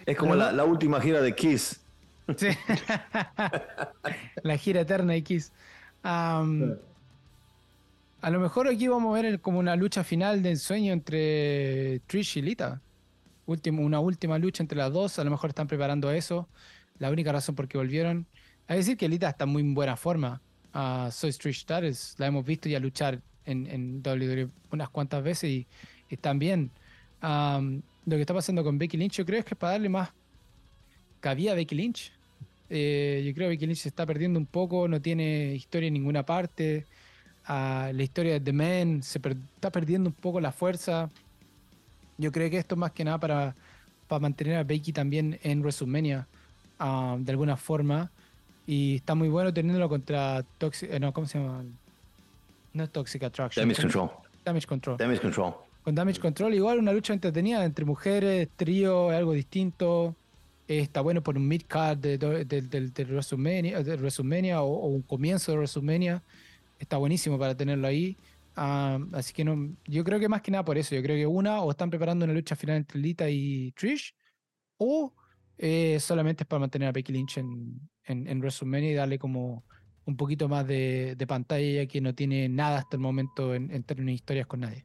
[0.06, 1.80] Es como la, última gira de Kiss.
[2.36, 2.48] sí.
[4.42, 5.50] la gira eterna de Kiss.
[6.02, 6.76] Am,
[8.24, 12.38] a lo mejor aquí vamos a ver como una lucha final de ensueño entre Trish
[12.38, 12.80] y Lita.
[13.44, 15.18] Una última lucha entre las dos.
[15.18, 16.48] A lo mejor están preparando eso.
[16.98, 18.26] La única razón por qué volvieron.
[18.66, 20.40] Es decir, que Lita está muy en buena forma.
[20.72, 22.14] Ah, soy Trish Stratus.
[22.16, 25.66] La hemos visto ya luchar en, en WWE unas cuantas veces y,
[26.08, 26.70] y están bien.
[27.20, 30.08] Lo que está pasando con Becky Lynch, yo creo es que es para darle más
[31.20, 32.10] cabida a Becky Lynch.
[32.70, 35.92] Eh, yo creo que Becky Lynch se está perdiendo un poco, no tiene historia en
[35.92, 36.86] ninguna parte.
[37.46, 41.10] Ah, la historia de The Man se per- está perdiendo un poco la fuerza.
[42.16, 43.54] Yo creo que esto es más que nada para,
[44.08, 46.26] para mantener a Becky también en WrestleMania
[46.78, 48.10] ah, de alguna forma.
[48.66, 50.90] Y está muy bueno teniéndolo contra Toxic.
[50.90, 51.64] eh, no, ¿cómo se llama?
[52.72, 53.62] No es Toxic Attraction.
[53.62, 53.82] Damage.
[53.82, 54.10] Control.
[54.44, 54.96] Damage Control.
[54.96, 55.54] Damage Control.
[55.82, 60.16] Con Damage Control, igual una lucha entretenida entre mujeres, trío, algo distinto.
[60.66, 65.58] está bueno por un mid-card de, de, de, WrestleMania, de WrestleMania o, un comienzo de
[65.58, 66.22] WrestleMania.
[66.78, 68.16] Está buenísimo para tenerlo ahí.
[68.56, 70.94] Ah, así que no, yo creo que más que nada por eso.
[70.94, 74.14] Yo creo que una, o están preparando una lucha final entre Lita y Trish,
[74.76, 75.14] o
[75.58, 79.64] eh, solamente es para mantener a Becky Lynch en, en, WrestleMania y darle como
[80.04, 83.82] un poquito más de, pantalla, ya que no tiene nada hasta el momento en, en
[83.84, 84.84] términos de historias con nadie.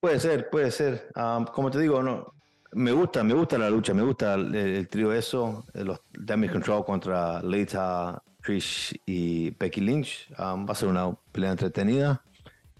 [0.00, 1.08] Puede ser, puede ser.
[1.14, 2.34] Ah, como te digo, no,
[2.74, 6.84] me gusta, me gusta la lucha, me gusta el, trío eso, eh, los Damage Control
[6.84, 10.30] contra Lita, Trish y Becky Lynch.
[10.36, 12.22] Ah, va a ser una pelea entretenida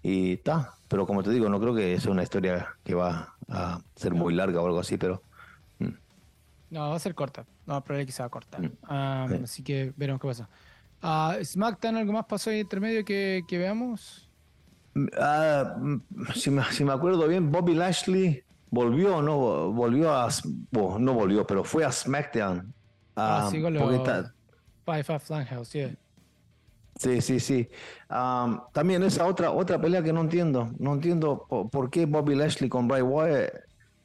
[0.01, 0.73] y está.
[0.87, 4.33] Pero como te digo, no creo que sea una historia que va a ser muy
[4.33, 5.21] larga o algo así, pero.
[5.79, 5.93] Mm.
[6.71, 7.45] No, va a ser corta.
[7.65, 8.59] No, probablemente que sea corta.
[8.59, 8.71] Mm.
[8.83, 10.49] Ah, así que veremos qué pasa.
[11.43, 14.29] SmackDown, ¿algo más pasó ahí entre medio que, que veamos?
[15.17, 15.75] Ah,
[16.35, 20.29] si, me, si, me, acuerdo bien, Bobby Lashley volvió, no volvió a,
[20.71, 22.73] no volvió, pero fue a SmackDown.
[23.15, 23.75] Ah, sí, con
[25.45, 25.95] House, yeah.
[26.97, 27.69] Sí, sí, sí.
[28.71, 32.87] también esa otra otra pelea que no entiendo, no entiendo por, qué Bobby Lashley con
[32.87, 33.51] Bray Wyatt.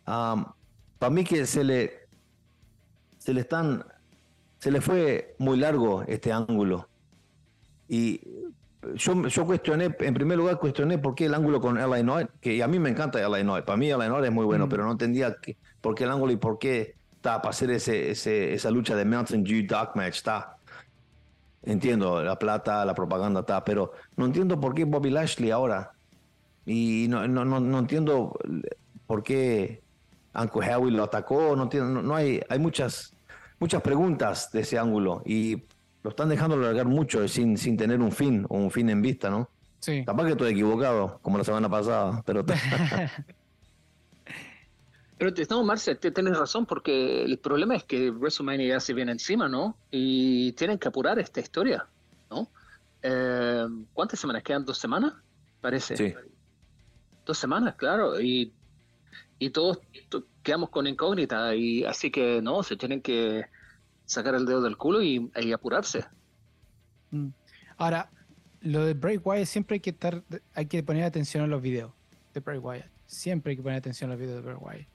[0.04, 1.92] para mí que se le
[3.18, 3.84] se le están
[4.58, 6.88] se le fue muy largo este ángulo
[7.88, 8.20] y
[8.94, 12.62] yo, yo cuestioné, en primer lugar cuestioné por qué el ángulo con LA Knight, que
[12.62, 14.68] a mí me encanta LA Knight, para mí LA Knight es muy bueno, mm.
[14.68, 15.36] pero no entendía
[15.80, 19.04] por qué el ángulo y por qué está para hacer ese, ese, esa lucha de
[19.04, 20.56] Mountain Dew Dark Match, está.
[21.62, 25.92] Entiendo, la plata, la propaganda está, pero no entiendo por qué Bobby Lashley ahora.
[26.64, 28.38] Y no, no, no, no entiendo
[29.06, 29.82] por qué
[30.34, 33.12] Uncle Howie lo atacó, no, entiendo, no, hay, hay muchas,
[33.58, 35.22] muchas preguntas de ese ángulo.
[35.26, 35.64] Y
[36.02, 39.30] lo están dejando largar mucho sin, sin tener un fin o un fin en vista,
[39.30, 39.50] ¿no?
[39.80, 40.04] Sí.
[40.04, 42.44] Capaz que estoy equivocado, como la semana pasada, pero...
[45.18, 49.48] pero estamos, Marce, tienes razón, porque el problema es que WrestleMania ya se viene encima,
[49.48, 49.76] ¿no?
[49.90, 51.86] Y tienen que apurar esta historia,
[52.30, 52.48] ¿no?
[53.02, 54.64] Eh, ¿Cuántas semanas quedan?
[54.64, 55.14] ¿Dos semanas?
[55.60, 55.96] Parece.
[55.96, 56.14] Sí.
[57.24, 58.20] Dos semanas, claro.
[58.20, 58.52] Y,
[59.38, 59.78] y todos
[60.42, 63.46] quedamos con incógnita, y así que, no, se tienen que
[64.10, 66.04] sacar el dedo del culo y, apurarse.
[67.10, 67.28] Mm.
[67.76, 68.10] Ahora,
[68.60, 71.92] lo de Bray Wyatt siempre hay que estar, hay que poner atención a los videos
[72.34, 72.90] de Bray Wyatt.
[73.06, 74.88] Siempre hay que poner atención a los videos de Bray Wyatt.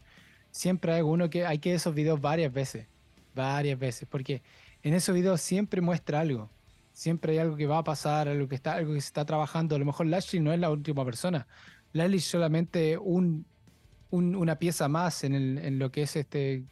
[0.51, 2.87] Siempre hay uno que hay que ver esos videos varias veces,
[3.33, 4.43] varias veces, porque
[4.83, 6.49] en esos videos siempre muestra algo.
[6.91, 9.75] Siempre hay algo que va a pasar, algo que está, algo que se está trabajando.
[9.75, 11.47] A lo mejor Lashley no es la última persona.
[11.93, 13.45] Lashley es solamente un,
[14.11, 16.65] una pieza más en, lo que es este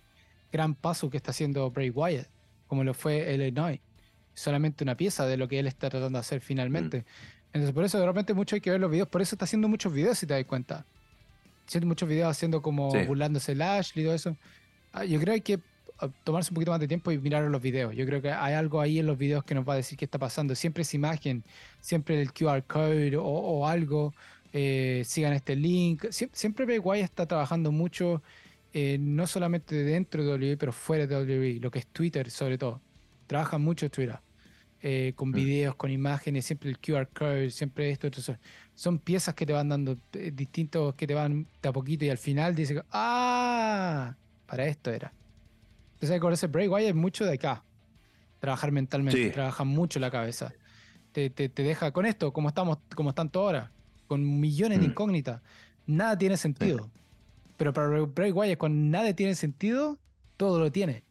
[0.51, 2.32] gran paso que está haciendo Bray Wyatt
[2.73, 3.79] como lo fue Illinois.
[4.33, 7.01] Solamente una pieza de lo que él está tratando de hacer finalmente.
[7.01, 7.03] Mm.
[7.53, 9.07] Entonces, por eso de repente mucho hay que ver los videos.
[9.07, 10.87] Por eso está haciendo muchos videos, si te das cuenta.
[11.67, 14.35] Haciendo muchos videos haciendo como burlándose el Ashley y todo eso.
[14.91, 15.59] Ah, yo creo que hay que
[15.99, 17.95] ah, tomarse un poquito más de tiempo y mirar los videos.
[17.95, 20.05] Yo creo que hay algo ahí en los videos que nos va a decir qué
[20.05, 20.55] está pasando.
[20.55, 21.43] Siempre es imagen,
[21.79, 24.15] siempre el QR code o, algo.
[24.51, 26.07] Eh, sigan este link.
[26.09, 28.23] siempre siempre Guay está trabajando mucho
[28.75, 32.57] eh, no solamente dentro de WWE, pero fuera de WWE, lo que es Twitter sobre
[32.57, 32.81] todo.
[33.27, 34.19] Trabajan mucho Twitter,
[34.81, 35.33] eh, con mm.
[35.33, 38.35] videos, con imágenes, siempre el QR code, siempre esto, esto,
[38.73, 42.09] Son piezas que te van dando eh, distintos, que te van de a poquito y
[42.09, 44.15] al final dice, ah,
[44.47, 45.13] para esto era.
[45.93, 47.63] Entonces, con ese Bray Wyatt es mucho de acá.
[48.39, 50.51] Trabajar mentalmente, trabaja mucho la cabeza.
[51.11, 53.71] Te, te, deja con esto, como estamos, como están todas ahora,
[54.07, 54.89] con millones de mm.
[54.89, 55.41] incógnitas.
[55.85, 56.89] Nada tiene sentido.
[57.63, 59.97] Pero para Bray Wyatt, cuando nada tiene sentido,
[60.35, 61.05] todo lo tiene.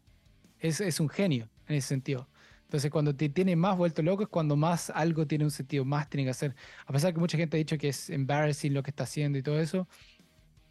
[0.60, 2.28] Es, es un genio en ese sentido.
[2.64, 6.10] Entonces, cuando te tiene más vuelto loco es cuando más algo tiene un sentido, más
[6.10, 6.54] tiene que hacer.
[6.84, 9.42] A pesar que mucha gente ha dicho que es embarrassing lo que está haciendo y
[9.42, 9.88] todo eso.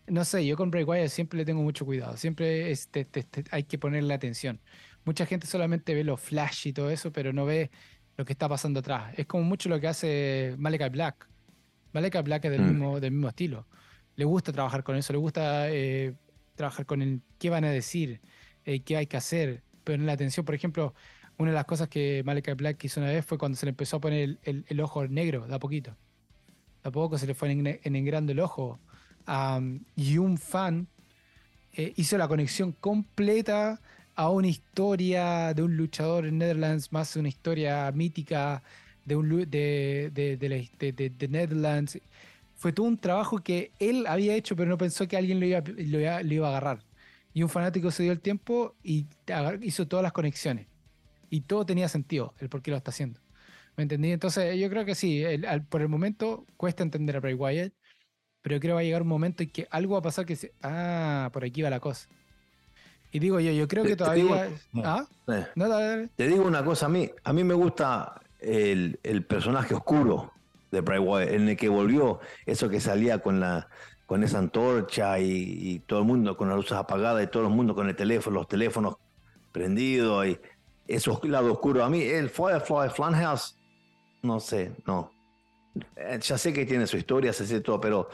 [0.05, 2.15] No sé, yo con Bray Wyatt siempre le tengo mucho cuidado.
[2.15, 3.07] Siempre este,
[3.49, 4.59] hay que ponerle atención.
[5.03, 7.71] Mucha gente solamente ve los flash y todo eso, pero no ve
[8.17, 9.15] lo que está pasando atrás.
[9.17, 11.27] Es como mucho lo que hace Malachi Black.
[11.91, 12.69] Malachi Black es del, mm.
[12.69, 13.65] mismo, del mismo estilo
[14.15, 16.13] le gusta trabajar con eso, le gusta eh,
[16.55, 18.21] trabajar con el qué van a decir,
[18.65, 20.45] eh, qué hay que hacer, poner la atención.
[20.45, 20.93] Por ejemplo,
[21.37, 23.97] una de las cosas que Malachi Black hizo una vez fue cuando se le empezó
[23.97, 25.95] a poner el, ojo negro, de a poquito.
[26.83, 28.79] De a poco se le fue engrando el ojo.
[29.95, 30.87] y un fan
[31.73, 33.79] eh, hizo la conexión completa
[34.15, 38.61] a una historia de un luchador en Netherlands, más una historia mítica
[39.05, 41.97] de un de, de, de, de Netherlands
[42.61, 45.63] fue todo un trabajo que él había hecho, pero no pensó que alguien lo iba,
[45.65, 45.99] lo
[46.31, 46.85] iba, a agarrar.
[47.33, 49.07] Y un fanático se dio el tiempo y
[49.61, 50.67] hizo todas las conexiones.
[51.31, 53.19] Y todo tenía sentido, el por qué lo está haciendo.
[53.75, 54.11] ¿Me entendí?
[54.11, 55.23] Entonces, yo creo que sí,
[55.69, 57.73] por el momento cuesta entender a Bray Wyatt.
[58.43, 60.35] pero creo que va a llegar un momento en que algo va a pasar que
[60.35, 60.53] se.
[60.61, 62.09] Ah, por aquí va la cosa.
[63.11, 64.51] Y digo yo, yo creo que todavía.
[64.83, 65.07] ¿Ah?
[66.15, 67.09] Te digo una cosa a mí.
[67.23, 70.31] A mí me gusta el, personaje oscuro
[70.71, 73.67] de Bray Wyatt, en el que volvió, eso que salía con la
[74.11, 77.73] con esa antorcha y, todo el mundo con las luces apagadas y todo el mundo
[77.73, 78.97] con el teléfono, los teléfonos
[79.53, 80.37] prendidos y
[80.85, 81.81] eso lado oscuro.
[81.81, 83.57] A mí el Firefly Funhouse,
[84.21, 85.13] no sé, no.
[85.95, 88.09] Eh, ya sé que tiene su historia, se sé todo, pero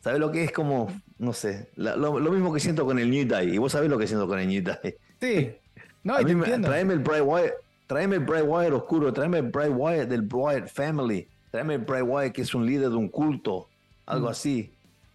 [0.00, 3.54] ¿sabes lo que es como, no sé, lo, mismo que siento con el New Day?
[3.54, 4.96] Y vos sabés lo que siento con el New Day.
[5.20, 5.56] Sí.
[6.04, 7.52] No, y Traeme el Bray Wyatt,
[7.86, 12.32] tráeme el Bray Wyatt oscuro, tráeme el Bray Wyatt del Wyatt Family, tráeme Bray Wyatt
[12.32, 13.68] que es un líder de un culto,
[14.06, 14.30] algo mm.
[14.30, 14.70] así.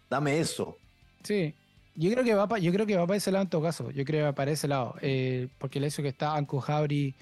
[0.08, 0.78] Dame eso.
[1.22, 1.54] Sí.
[1.94, 3.90] Yo creo que va para, yo creo que va para ese lado en todo caso.
[3.90, 4.94] Yo creo que va para ese lado.
[5.02, 7.12] Eh, porque el hecho que está Anko Howdy,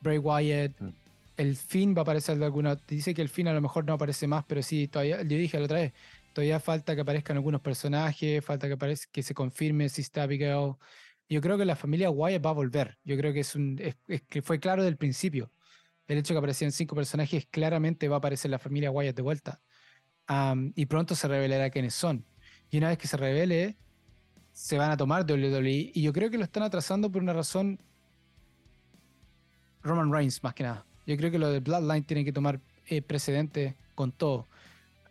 [0.00, 0.88] Bray Wyatt, mm.
[1.36, 2.76] el fin va a aparecer de alguna.
[2.88, 5.56] Dice que el fin a lo mejor no aparece más, pero sí, todavía, yo dije
[5.58, 5.92] la otra vez,
[6.32, 10.74] todavía falta que aparezcan algunos personajes, falta que aparezca, que se confirme si está Abigail.
[11.28, 12.98] Yo creo que la familia Wyatt va a volver.
[13.04, 15.52] Yo creo que es un, es, que fue claro del principio.
[16.06, 19.22] El hecho de que aparecieran cinco personajes claramente va a aparecer la familia Wyatt de
[19.22, 19.60] vuelta.
[20.74, 22.24] y pronto se revelará quiénes son.
[22.70, 23.76] Y una vez que se revele,
[24.52, 25.92] se van a tomar WWE.
[25.94, 27.78] Y yo creo que lo están atrasando por una razón.
[29.82, 30.86] Roman Reigns, más que nada.
[31.06, 34.46] Yo creo que lo de Bloodline tiene que tomar eh, precedente con todo.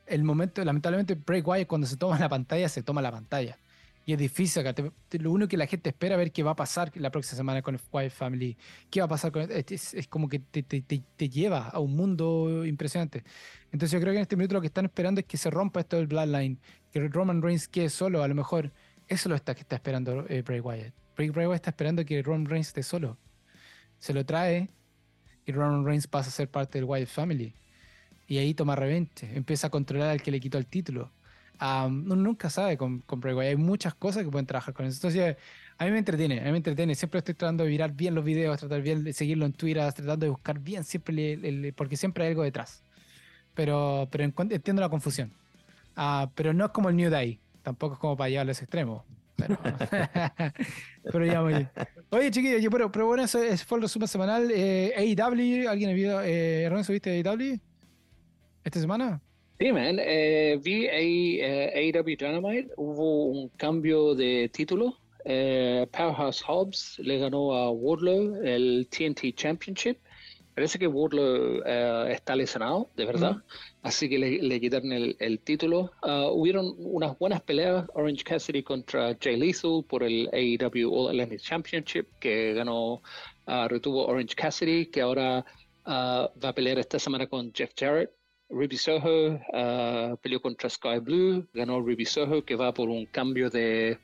[0.07, 3.57] El momento, lamentablemente, Bray Wyatt cuando se toma la pantalla, se toma la pantalla.
[4.05, 4.63] Y es difícil,
[5.11, 7.79] lo único que la gente espera ver qué va a pasar la próxima semana con
[7.91, 8.57] Wyatt Family.
[8.89, 11.95] ¿Qué va a pasar con es, es como que te, te, te, lleva a un
[11.95, 13.23] mundo impresionante.
[13.71, 15.79] Entonces yo creo que en este minuto lo que están esperando es que se rompa
[15.79, 16.59] esto del Bloodline,
[16.91, 18.71] que Roman Reigns quede solo, a lo mejor
[19.07, 20.93] eso lo está que está esperando eh, Bray Wyatt.
[21.15, 23.17] Bray, Wyatt está esperando que Roman Reigns esté solo.
[23.99, 24.69] Se lo trae
[25.45, 27.53] y Roman Reigns pasa a ser parte del Wyatt Family.
[28.27, 31.11] Y ahí toma revente, empieza a controlar al que le quitó el título.
[31.87, 34.97] Uno nunca sabe con, con hay muchas cosas que pueden trabajar con eso.
[34.97, 35.37] Entonces,
[35.77, 36.95] a mí me entretiene, a mí me entretiene.
[36.95, 40.25] Siempre estoy tratando de mirar bien los videos, tratar bien de seguirlo en Twitter, tratando
[40.25, 42.83] de buscar bien siempre, porque siempre hay algo detrás
[43.53, 45.31] pero, pero entiendo la confusión.
[45.95, 48.63] Ah, pero no es como el New Day, tampoco es como para llevarlo a ese
[48.63, 49.05] extremo.
[49.35, 49.57] Pero,
[51.11, 51.69] pero ya muy bien.
[52.09, 54.51] Oye, chiquillos, pero, pero bueno, ese, fue el resumen semanal.
[54.51, 56.21] Eh, AEW, ¿alguien ha visto?
[56.21, 57.59] Eh, ¿Ernesto viste AEW
[58.63, 59.21] esta semana?
[59.63, 59.97] Sí, man.
[59.97, 62.73] Eh, vi AEW eh, Dynamite.
[62.75, 64.97] Hubo un cambio de título.
[65.23, 69.99] Eh, Powerhouse Hobbs le ganó a Wardlow el TNT Championship.
[70.53, 73.37] Parece que Wardlow eh, está lesionado, de verdad.
[73.83, 75.93] Así que le, quitaron el, título.
[76.03, 77.85] Uh, hubieron unas buenas peleas.
[77.93, 82.95] Orange Cassidy contra Jay Lethal por el AEW All Atlantic Championship, que ganó,
[83.47, 85.45] uh, retuvo Orange Cassidy, que ahora
[85.85, 88.11] uh, va a pelear esta semana con Jeff Jarrett.
[88.53, 89.39] Ruby Soho
[90.21, 93.97] peleó contra Sky Blue, ganó Ruby Soho, que va por un cambio de,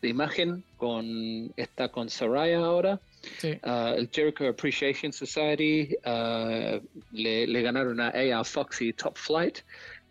[0.00, 3.00] de imagen, con está con Soraya ahora.
[3.42, 6.80] Uh, el Jericho Appreciation Society uh,
[7.12, 8.44] le, ganaron a A.R.
[8.44, 9.58] Foxy Top Flight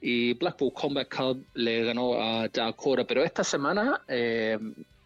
[0.02, 3.04] y Blackpool Combat Club le ganó a Dakota.
[3.06, 4.58] Pero esta semana eh,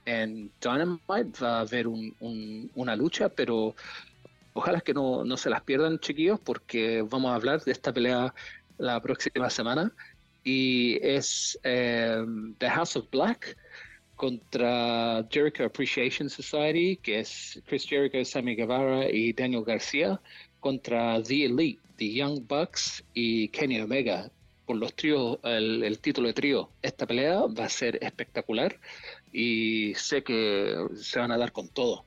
[0.05, 3.73] en Dynamite va a haber una lucha, pero
[4.53, 8.33] ojalá que no, se las pierdan, chiquillos, porque vamos a hablar de esta pelea
[8.77, 9.91] la próxima semana.
[10.43, 12.23] Y es eh,
[12.57, 13.57] The House of Black
[14.15, 20.19] contra Jericho Appreciation Society, que es Chris Jericho, Sammy Guevara y Daniel García,
[20.59, 24.29] contra The Elite, The Young Bucks y Kenny Omega.
[24.65, 28.79] Por los tríos, el, título de trío, esta pelea va a ser espectacular
[29.33, 32.05] y sé que se van a dar con todo.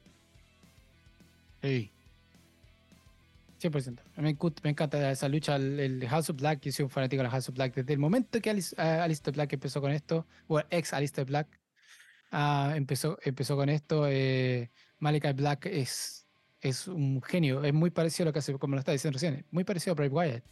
[1.62, 1.90] Sí.
[3.70, 4.00] 100%.
[4.16, 6.60] Me, me encanta esa lucha, el, House of Black.
[6.62, 7.74] Yo soy un fanático de la House of Black.
[7.74, 11.48] Desde el momento que Alice, uh, Alistair Black empezó con esto, o ex Alistair Black,
[12.30, 14.06] Ah, empezó, empezó con esto.
[14.08, 16.26] Eh, Malachi Black es,
[16.60, 19.46] es un genio, es muy parecido a lo que hace, como lo está diciendo recién,
[19.50, 20.44] muy parecido a Brave Wyatt.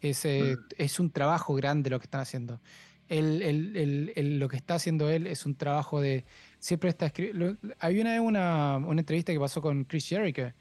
[0.00, 0.66] Es, eh, mm.
[0.78, 2.60] es un trabajo grande lo que están haciendo.
[3.08, 6.24] lo que está haciendo él es un trabajo de.
[6.58, 7.56] Siempre está escribiendo.
[7.78, 10.52] Hay una, una, una entrevista que pasó con Chris Jericho,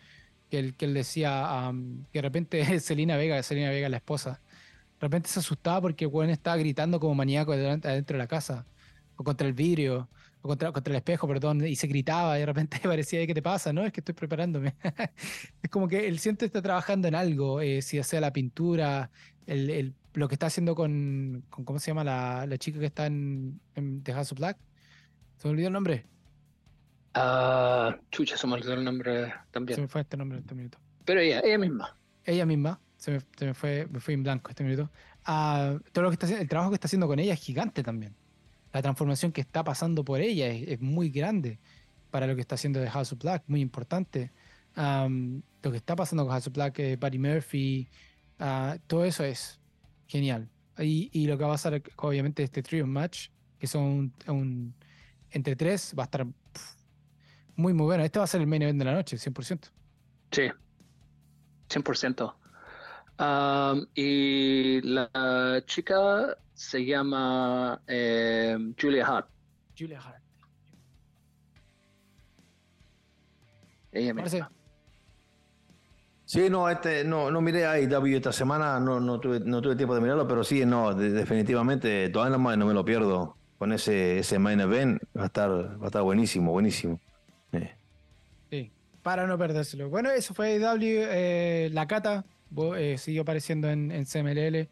[0.52, 1.72] que él, que él decía
[2.12, 4.42] que de repente Selena Vega, Selena Vega, la esposa,
[5.00, 8.68] de repente se asustaba porque el estaba gritando como maníaco adentro de la casa,
[9.16, 10.10] o contra el vidrio,
[10.42, 13.72] contra, contra el espejo, perdón, y se gritaba y de repente parecía, ¿qué te pasa?
[13.74, 14.76] No, es que estoy preparándome.
[15.64, 19.10] es como que el siente está trabajando en algo, eh, si sea la pintura,
[19.48, 22.88] el, el, lo que está haciendo con, con ¿cómo se llama la, la, chica que
[22.88, 24.58] está en, en The House of Black?
[25.38, 26.06] ¿Se me olvidó el nombre?
[27.14, 29.76] Ah, chucha, se me olvidó el nombre también.
[29.76, 30.78] Se me fue este nombre en este minuto.
[31.06, 31.96] Pero ella, ella misma.
[32.24, 34.90] Ella misma, se me, fue, me fui en blanco este minuto.
[35.26, 38.16] Ah, todo lo que está, el trabajo que está haciendo con ella es gigante también.
[38.72, 41.60] La transformación que está pasando por ella es, muy grande
[42.10, 44.32] para lo que está haciendo de House of Black, muy importante.
[44.76, 47.90] lo que está pasando con House of Black, eh, Buddy Murphy,
[48.40, 49.60] ah, todo eso es
[50.08, 50.50] genial.
[50.78, 53.28] Y, y, lo que va a pasar, obviamente, este trio match,
[53.60, 54.74] que son un,
[55.32, 56.26] entre tres, va a estar
[57.62, 58.04] muy, muy bueno.
[58.04, 59.72] Este va a ser el main event de la noche, 100%.
[60.32, 60.50] Sí,
[61.70, 62.36] 100%
[63.94, 69.28] y la chica se llama eh, Julia Hart.
[69.78, 70.22] Julia Hart.
[73.92, 74.24] Ella me
[76.26, 79.76] Sí, no, este, no, no miré a IW esta semana, no, no, tuve, no tuve
[79.76, 84.40] tiempo de mirarlo, pero sí, no, definitivamente, todavía no me lo pierdo con ese, ese
[84.40, 87.02] main event, va a estar, va a estar buenísimo, buenísimo.
[89.02, 89.90] Para no perdérselo.
[89.90, 92.26] Bueno, eso fue IW, eh, la cata,
[92.78, 94.70] eh, siguió apareciendo en, en, CMLL.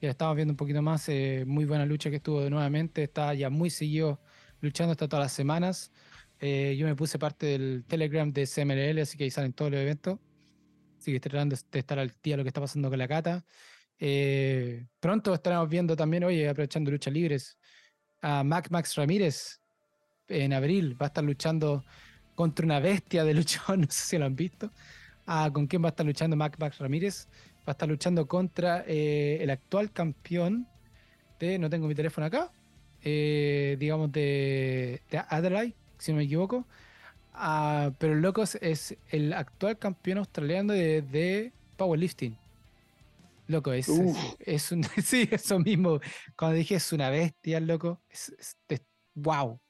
[0.00, 1.08] Ya estamos viendo un poquito más.
[1.08, 3.04] Eh, muy buena lucha que estuvo nuevamente.
[3.04, 4.20] Está ya muy seguido
[4.60, 5.92] luchando hasta todas las semanas.
[6.40, 9.80] Eh, yo me puse parte del Telegram de CMLL, así que ahí salen todos los
[9.80, 10.18] eventos.
[10.98, 13.44] Así que tratando de estar al día de lo que está pasando con la cata.
[15.00, 17.58] pronto estaremos viendo también, oye, aprovechando luchas libres,
[18.20, 19.60] a Mac Max Ramírez
[20.28, 21.00] en abril.
[21.00, 21.84] Va a estar luchando
[22.40, 24.70] contra una bestia de luchador, no sé si lo han visto
[25.52, 27.28] con quién va a estar luchando Mac Max Ramírez.
[27.58, 30.66] Va a estar luchando contra eh, el actual campeón
[31.38, 32.50] de, no tengo mi teléfono acá,
[33.02, 36.66] eh, digamos de, de, Adelaide, si no me equivoco.
[37.34, 42.36] Ah, pero el loco es, el actual campeón australiano de, powerlifting.
[43.46, 43.88] Loco, es,
[44.40, 44.82] es, un.
[45.04, 46.00] Sí, eso mismo.
[46.36, 48.00] Cuando dije es una bestia, loco.
[48.08, 48.82] Es, es,
[49.14, 49.60] wow.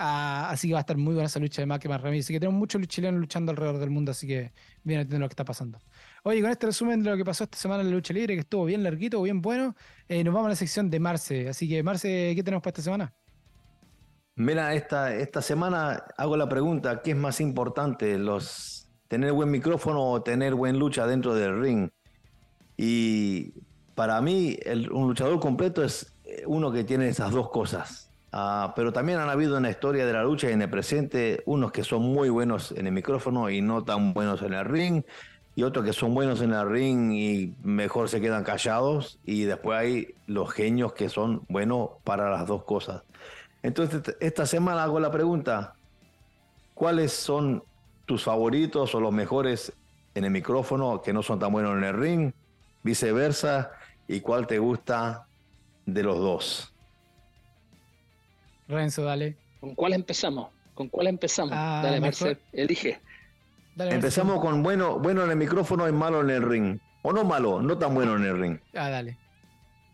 [0.00, 2.24] Ah, así que va a estar muy buena esa lucha de Mac Ramírez.
[2.24, 4.52] Así que tenemos muchos chilenos luchando alrededor del mundo, así que
[4.84, 5.80] bien entiendo lo que está pasando.
[6.22, 8.40] Oye, con este resumen de lo que pasó esta semana en la lucha libre, que
[8.40, 9.74] estuvo bien larguito, bien bueno,
[10.08, 11.48] eh, nos vamos a la sección de Marce.
[11.48, 13.12] Así que, Marce, ¿qué tenemos para esta semana?
[14.36, 18.18] Mira, esta, esta semana hago la pregunta, ¿qué es más importante?
[18.18, 21.88] Los, ¿Tener buen micrófono o tener buen lucha dentro del ring?
[22.76, 23.52] Y
[23.96, 24.56] para mí,
[24.92, 26.14] un luchador completo es
[26.46, 30.12] uno que tiene esas dos cosas Ah, pero también han habido en la historia de
[30.12, 33.62] la lucha y en el presente unos que son muy buenos en el micrófono y
[33.62, 35.02] no tan buenos en el ring,
[35.54, 39.78] y otros que son buenos en el ring y mejor se quedan callados, y después
[39.78, 43.02] hay los genios que son buenos para las dos cosas.
[43.62, 45.74] Entonces, esta semana hago la pregunta,
[46.74, 47.64] ¿cuáles son
[48.06, 49.72] tus favoritos o los mejores
[50.14, 52.32] en el micrófono que no son tan buenos en el ring?
[52.82, 53.72] Viceversa,
[54.06, 55.26] ¿y cuál te gusta
[55.86, 56.74] de los dos?
[58.68, 59.36] Renzo, dale.
[59.60, 60.50] ¿Con cuál empezamos?
[60.74, 61.52] ¿Con cuál empezamos?
[61.56, 63.00] Ah, dale, Marcel, elige.
[63.76, 66.78] Empezamos con bueno, bueno en el micrófono y malo en el ring.
[67.02, 68.58] O no malo, no tan bueno en el ring.
[68.74, 69.18] Ah, dale.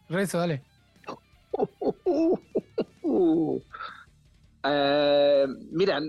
[0.09, 0.63] Renzo, dale.
[4.67, 6.01] Eh, mira,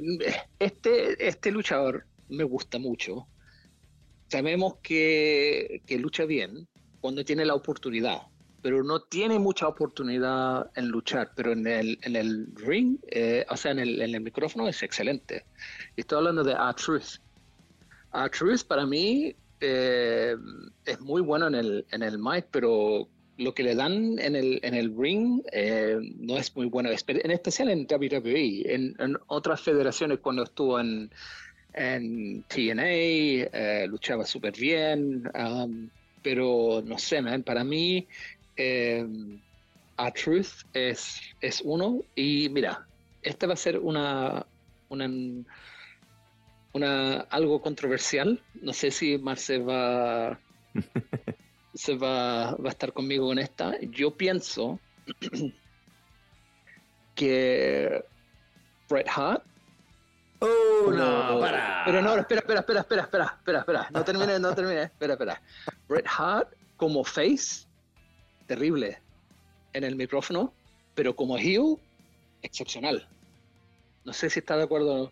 [0.59, 3.27] este, este luchador me gusta mucho.
[4.29, 6.65] Sabemos que, que lucha bien
[7.01, 8.21] cuando tiene la oportunidad
[8.65, 13.55] pero no tiene mucha oportunidad en luchar, pero en el, en el ring, eh, o
[13.55, 15.45] sea, en el, en el, micrófono es excelente.
[15.95, 17.19] Estoy hablando de A-Truth.
[18.09, 20.35] A-Truth para mí eh,
[20.83, 23.07] es muy bueno en el, en el mic, pero
[23.37, 27.31] lo que le dan en el, en el ring eh, no es muy bueno, en
[27.31, 28.63] especial en WWE.
[28.65, 31.11] En, otras federaciones, cuando estuvo en,
[31.75, 35.87] en TNA, luchaba súper bien, um,
[36.23, 38.07] pero no sé, man, para mí
[38.57, 39.05] eh,
[39.97, 42.01] a Truth es, es uno.
[42.15, 42.85] Y mira,
[43.21, 44.45] esta va a ser una,
[44.89, 45.09] una,
[46.73, 48.41] una algo controversial.
[48.61, 50.39] No sé si Marce va,
[51.73, 53.79] se va, va a estar conmigo en esta.
[53.81, 54.79] Yo pienso
[57.15, 58.03] que
[58.89, 59.43] Bret Hart.
[60.39, 61.83] Oh, no, para.
[61.85, 63.89] Pero no, espera, espera, espera, espera, espera, espera, espera.
[63.91, 65.41] No termine, no termine, espera, espera.
[65.87, 67.64] Bret Hart como face
[68.45, 69.01] terrible
[69.73, 70.53] en el micrófono,
[70.93, 71.77] pero como heel,
[72.41, 73.07] excepcional.
[74.05, 75.11] No sé si está de acuerdo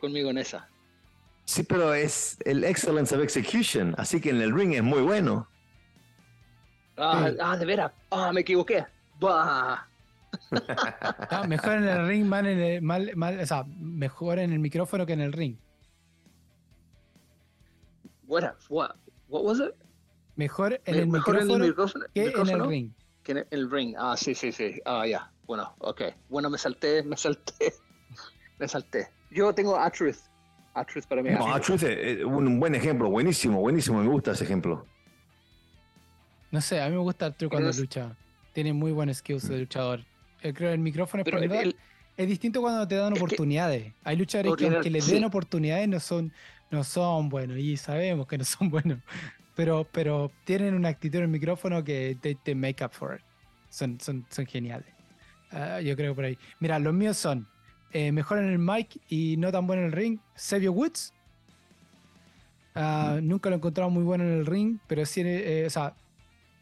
[0.00, 0.68] conmigo en esa.
[1.44, 5.48] Sí, pero es el excellence of execution, así que en el ring es muy bueno.
[6.96, 8.86] Ah, ah de veras, ah, me equivoqué.
[11.48, 15.06] mejor en el ring, mal en el, mal, mal, o sea, mejor en el micrófono
[15.06, 15.56] que en el ring.
[18.26, 18.94] What, what,
[19.28, 19.74] what was it?
[20.36, 22.90] Mejor en, el, micrófono que en el ring.
[23.22, 23.94] Que en el ring.
[23.98, 24.80] Ah, sí, sí, sí.
[24.84, 25.30] Ah, ya.
[25.46, 26.02] Bueno, ok.
[26.28, 27.74] Bueno, me salté, me salté.
[28.58, 29.08] me salté.
[29.30, 30.16] Yo tengo A-Truth.
[30.74, 31.30] A-Truth para mí.
[31.30, 33.10] No, A-Truth es un buen ejemplo.
[33.10, 34.02] Buenísimo, buenísimo.
[34.02, 34.86] Me gusta ese ejemplo.
[36.50, 38.16] No sé, a mí me gusta Arturo cuando lucha.
[38.52, 40.00] Tiene muy buenos skills de luchador.
[40.42, 41.74] Yo creo que el micrófono es,
[42.16, 43.92] es distinto cuando te dan oportunidades.
[44.04, 46.32] Hay luchadores que aunque les den oportunidades no son,
[46.70, 48.98] no son buenos y sabemos que no son buenos.
[49.54, 53.22] Pero, pero tienen una actitud en el micrófono que te, make up for it.
[53.68, 54.86] Son, son, son geniales.
[55.50, 56.38] Ah, yo creo por ahí.
[56.60, 57.46] Mira, los míos son
[57.92, 60.18] eh, mejor en el mic y no tan bueno en el ring.
[60.34, 61.12] Xavier Woods.
[62.74, 65.94] Ah, nunca lo he encontrado muy bueno en el ring, pero sí, eh, o sea,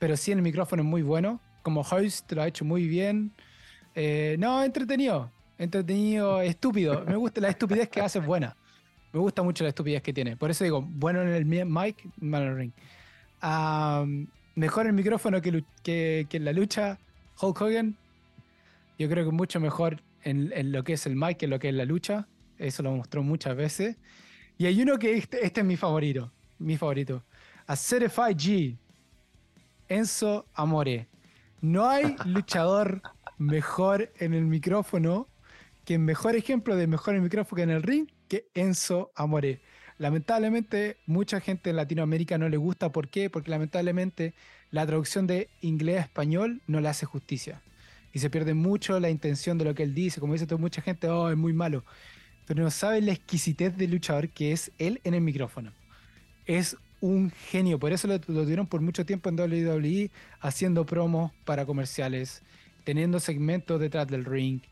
[0.00, 1.40] pero sí en el micrófono es muy bueno.
[1.62, 3.32] Como host lo ha hecho muy bien.
[3.94, 5.30] Eh, no, entretenido.
[5.58, 7.04] Entretenido, estúpido.
[7.04, 8.56] Me gusta la estupidez que hace buena.
[9.12, 10.36] Me gusta mucho la estupidez que tiene.
[10.36, 12.72] Por eso digo, bueno en el mic, malo en el ring.
[13.42, 14.04] Ah,
[14.54, 16.98] mejor el micrófono que, que, que, en la lucha,
[17.40, 17.96] Hulk Hogan.
[18.98, 21.58] Yo creo que mucho mejor en, en, lo que es el mic que en lo
[21.58, 22.28] que es la lucha.
[22.58, 23.96] Eso lo mostró muchas veces.
[24.58, 26.30] Y hay uno que este, este es mi favorito.
[26.58, 27.24] Mi favorito.
[27.66, 28.76] A Certified G.
[29.88, 31.08] Enzo Amore.
[31.60, 33.02] No hay luchador
[33.38, 35.26] mejor en el micrófono
[35.84, 39.60] que mejor ejemplo de mejor en el micrófono que en el ring que Enzo Amore.
[39.98, 42.90] Lamentablemente, mucha gente en Latinoamérica no le gusta.
[42.90, 43.28] ¿Por qué?
[43.28, 44.32] Porque lamentablemente
[44.70, 47.60] la traducción de inglés a español no le hace justicia.
[48.14, 50.18] Y se pierde mucho la intención de lo que él dice.
[50.18, 51.84] Como dice toda mucha gente, oh, es muy malo
[52.50, 55.70] pero no sabe la exquisitez del luchador que es él en el micrófono.
[56.46, 60.10] Es un genio, por eso lo, tuvieron por mucho tiempo en WWE,
[60.40, 62.42] haciendo promos para comerciales,
[62.82, 64.62] teniendo segmentos detrás del ring.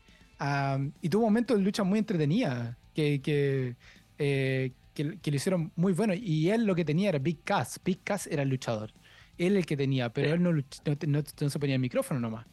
[1.01, 3.75] y tuvo momentos de lucha muy entretenida, que, que,
[4.17, 6.13] eh, que, lo hicieron muy bueno.
[6.13, 7.79] Y él lo que tenía era Big Cass.
[7.83, 8.91] Big Cass era el luchador.
[9.37, 12.45] Él el que tenía, pero él no, no, se ponía el micrófono nomás.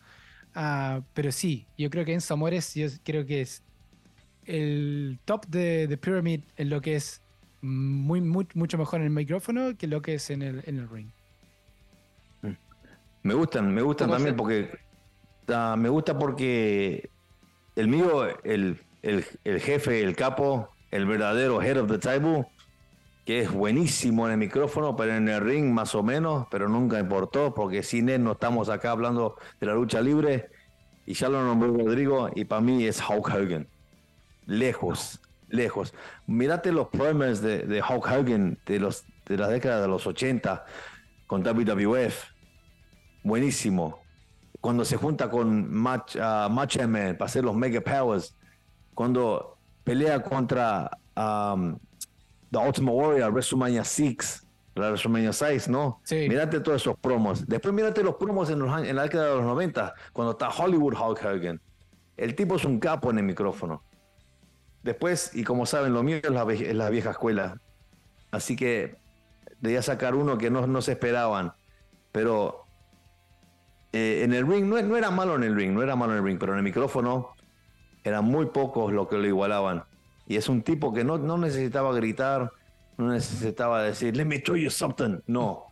[0.54, 3.62] Ah, pero sí, yo creo que en Zamores, yo creo que es
[4.44, 7.22] el top de, de Pyramid en lo que es
[7.60, 11.10] muy, mucho mejor en el micrófono que lo que es en el, en el ring.
[13.22, 14.70] Me gustan, me gustan también porque
[15.48, 17.10] ah, me gusta porque
[17.74, 18.78] el mío, el,
[19.60, 22.46] jefe, el capo, el verdadero head of the table,
[23.24, 26.98] que es buenísimo en el micrófono, pero en el ring más o menos, pero nunca
[26.98, 30.50] importó, porque sin él no estamos acá hablando de la lucha libre,
[31.06, 33.68] y ya lo nombró Rodrigo, y para mí es Hulk Hogan
[34.46, 35.92] lejos, lejos.
[36.26, 40.64] Mírate los problemas de, de Hulk Hogan de, los, de la década de los 80
[41.26, 42.24] con WWF.
[43.22, 44.00] Buenísimo.
[44.60, 48.36] Cuando se junta con Match, uh, para hacer los Mega Powers.
[48.96, 51.78] Cuando pelea contra um,
[52.50, 56.00] The Ultimate Warrior, WrestleMania 6, la WrestleMania 6, ¿no?
[56.02, 56.26] Sí.
[56.30, 57.46] Mírate todos esos promos.
[57.46, 61.22] Después mírate los promos en, en la década de los 90, cuando está Hollywood Hulk
[61.22, 61.60] Hogan.
[62.16, 63.84] El tipo es un capo en el micrófono.
[64.82, 67.60] Después, y como saben, lo mío es la, vieja escuela.
[68.30, 68.96] Así que
[69.60, 71.52] debía sacar uno que no, se esperaban.
[72.12, 72.64] Pero
[73.92, 76.20] eh, en el ring, no, no, era malo en el ring, no era malo en
[76.20, 77.35] el ring, pero en el micrófono
[78.06, 79.82] eran muy pocos los que lo igualaban.
[80.28, 82.52] Y es un tipo que no, no necesitaba gritar,
[82.96, 85.18] no necesitaba decir, let me show you something.
[85.26, 85.64] No.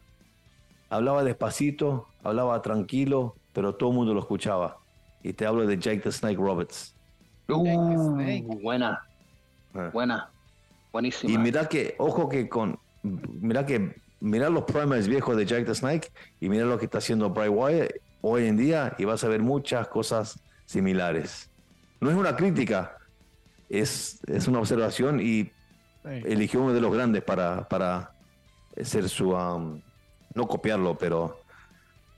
[0.91, 4.78] Hablaba despacito, hablaba tranquilo, pero todo el mundo lo escuchaba.
[5.22, 6.97] Y te hablo de Jake the Snake Roberts.
[7.49, 9.01] Uh, buena.
[9.72, 9.91] Ah.
[9.93, 10.28] Buena.
[10.93, 11.32] Buenísima.
[11.32, 12.78] Y mira que, ojo que con.
[13.03, 14.03] Mira que.
[14.20, 16.11] Mira los primaries viejos de Jack the Snake
[16.41, 19.43] y mira lo que está haciendo Bray Wyatt hoy en día y vas a ver
[19.43, 21.51] muchas cosas similares.
[22.05, 22.98] No es una crítica,
[23.70, 25.50] es, es una observación y
[26.05, 28.12] eligió uno de los grandes para, para
[28.82, 29.30] ser su.
[29.30, 29.80] Um,
[30.34, 31.40] no copiarlo, pero.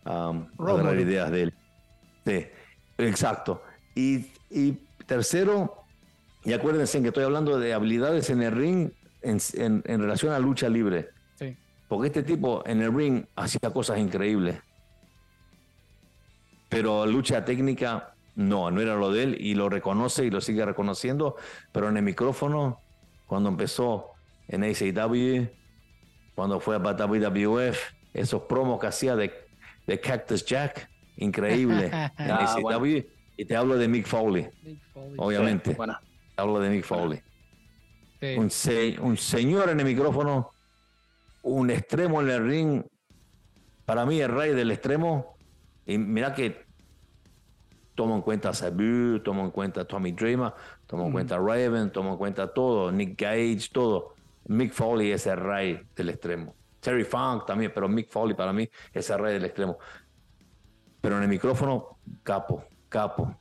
[0.05, 0.49] Um,
[0.99, 1.55] ideas de él.
[2.24, 2.47] Sí,
[2.99, 3.62] exacto.
[3.95, 4.72] Y, y
[5.07, 5.84] Tercero,
[6.43, 8.91] y acuérdense que estoy hablando de habilidades en el ring
[9.22, 11.11] en, relación a lucha libre.
[11.87, 14.61] Porque este tipo en el ring hacía cosas increíbles.
[16.68, 20.64] Pero lucha técnica, no, no era lo de él y lo reconoce y lo sigue
[20.64, 21.37] reconociendo.
[21.72, 22.80] Pero en el micrófono,
[23.26, 24.12] cuando empezó
[24.47, 25.49] en ACW,
[26.34, 27.78] cuando fue a WWF,
[28.12, 29.32] esos promos que hacía de,
[29.87, 31.87] de Cactus Jack, increíble.
[32.18, 32.99] en ACW.
[32.99, 34.49] Ah, y te hablo de Mick Foley.
[35.16, 35.76] Obviamente.
[36.37, 37.22] Hablo de Mick Foley.
[38.37, 40.51] Un, señor en el micrófono,
[41.43, 42.82] un extremo en el ring.
[43.87, 45.39] Para mí, el rey del extremo.
[45.87, 46.66] Y mira que
[47.97, 50.53] tomo en cuenta a Sabu, tomo en cuenta a Tommy Dreamer,
[50.86, 54.14] tomo en cuenta a Raven, tomo en cuenta todo, Nick Gage, todo.
[54.47, 56.55] Mick Foley es el rey del extremo.
[56.78, 59.78] Terry Funk también, pero Mick Foley para mí es el rey del extremo.
[61.01, 63.36] Pero en el micrófono, capo capo.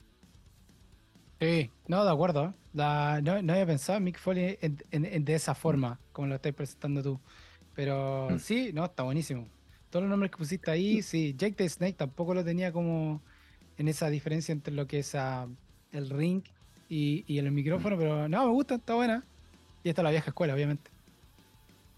[1.39, 2.53] Sí, no, de acuerdo.
[2.73, 4.57] no, no, había pensado en Mick Foley
[4.91, 7.19] de esa forma, como lo estás presentando tú.
[7.73, 8.39] Pero mm.
[8.39, 9.47] sí, no, está buenísimo.
[9.89, 11.35] todos los nombres que pusiste ahí, sí.
[11.37, 13.21] Jake the Snake tampoco lo tenía como
[13.77, 15.47] en esa diferencia entre lo que es ah,
[15.91, 16.41] el ring
[16.89, 19.23] y, y el micrófono, pero no, me gusta, está buena.
[19.83, 20.89] Y esta es la vieja escuela, obviamente.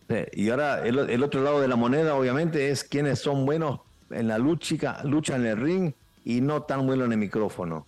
[0.09, 3.82] Sí, y ahora el, el otro lado de la moneda, obviamente, es quienes son buenos
[4.09, 7.86] en la lucha, lucha en el ring y no tan buenos en el micrófono.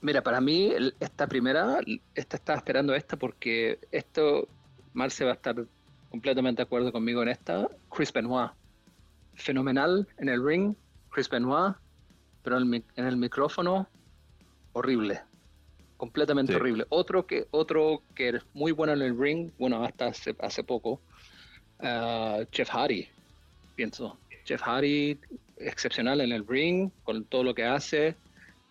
[0.00, 1.78] Mira, para mí el- esta primera,
[2.14, 4.48] esta estaba esperando esta porque esto,
[4.92, 5.56] Marce va a estar
[6.10, 7.68] completamente de acuerdo conmigo en esta.
[7.94, 8.50] Chris Benoit,
[9.34, 10.74] fenomenal en el ring,
[11.10, 11.76] Chris Benoit,
[12.46, 13.92] pero en el, mi- en el micrófono,
[14.72, 15.24] horrible,
[15.96, 16.56] completamente Sí.
[16.56, 16.86] horrible.
[16.90, 21.04] Otro que, otro que es muy bueno en el ring, bueno, hasta hace, hace poco,
[21.80, 23.08] ah, Jeff Hardy,
[23.74, 24.22] pienso.
[24.44, 25.20] Jeff Hardy,
[25.56, 28.20] excepcional en el ring, con todo lo que hace,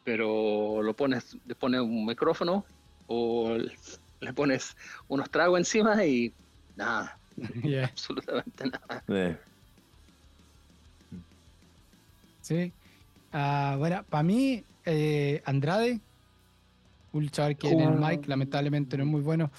[0.04, 2.66] pero lo pones, le pones un micrófono
[3.08, 3.58] o
[4.22, 4.74] le pones
[5.10, 6.38] unos tragos encima y
[6.76, 7.20] nada,
[7.66, 9.04] Yeah, absolutamente nada.
[9.10, 9.38] Sí.
[12.42, 12.76] sí.
[13.38, 16.00] Ah, bueno, para mí, eh, Andrade,
[17.12, 19.52] un luchador que en el mic lamentablemente no es muy bueno.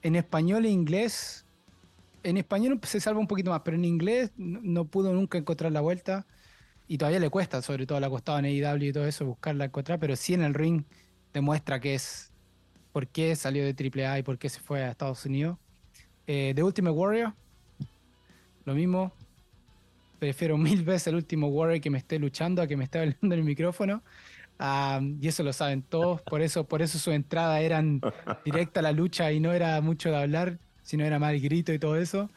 [0.00, 1.44] En español e inglés,
[2.22, 5.72] en español se salva un poquito más, pero en inglés no, no pudo nunca encontrar
[5.72, 6.24] la vuelta
[6.86, 9.64] y todavía le cuesta, sobre todo le ha costado en AEW y todo eso, buscarla
[9.64, 10.84] encontrar, pero sí en el ring
[11.34, 12.30] demuestra que es
[12.92, 15.58] por qué salió de AAA y por qué se fue a Estados Unidos.
[16.28, 17.34] Eh, The Ultimate Warrior,
[18.66, 19.12] lo mismo.
[20.20, 23.18] Prefiero mil veces el último Warrior que me esté luchando a que me esté hablando
[23.22, 24.02] en el micrófono.
[25.18, 28.02] Y eso lo saben todos, por eso, por eso sus entradas eran
[28.44, 31.72] directa a la lucha y no era mucho de hablar, sino era más el grito
[31.72, 32.30] y todo eso.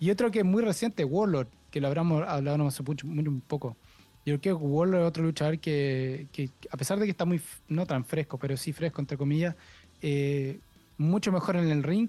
[0.00, 3.76] Y otro que es muy reciente, Warlord, que lo hablamos, hablamos un poco.
[4.24, 6.26] Yo creo que Warlord es otro luchador que,
[6.70, 9.54] a pesar de que está muy, no tan fresco, pero sí fresco, entre comillas,
[10.00, 10.60] eh,
[10.96, 12.08] mucho mejor en el ring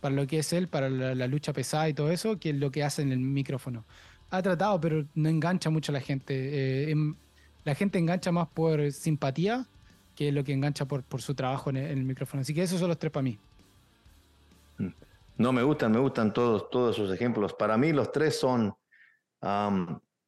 [0.00, 2.82] para lo que es él, para la lucha pesada y todo eso, que lo que
[2.82, 3.84] hace en el micrófono.
[4.32, 6.34] Ha tratado, pero no engancha mucho a la gente.
[6.34, 7.14] Eh, em-
[7.64, 9.66] la gente engancha más por simpatía
[10.16, 12.40] que lo que engancha por, por su trabajo en el, en el micrófono.
[12.40, 13.38] Así que esos son los tres para mí.
[15.36, 17.54] No, me gustan, me gustan todos, todos esos ejemplos.
[17.54, 18.74] Para mí los tres son,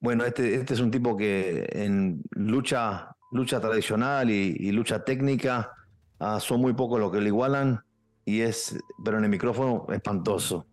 [0.00, 5.72] bueno, este, este es un tipo que en lucha, lucha tradicional y, y lucha técnica
[6.20, 7.80] ah, son muy pocos los que lo igualan
[8.24, 10.66] y es, pero en el micrófono espantoso.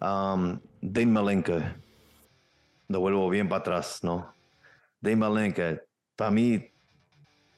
[0.00, 1.76] Am, Dave Malenka,
[2.88, 4.34] lo vuelvo bien para atrás, ¿no?
[5.00, 5.80] Dave Malenka,
[6.16, 6.70] para mí,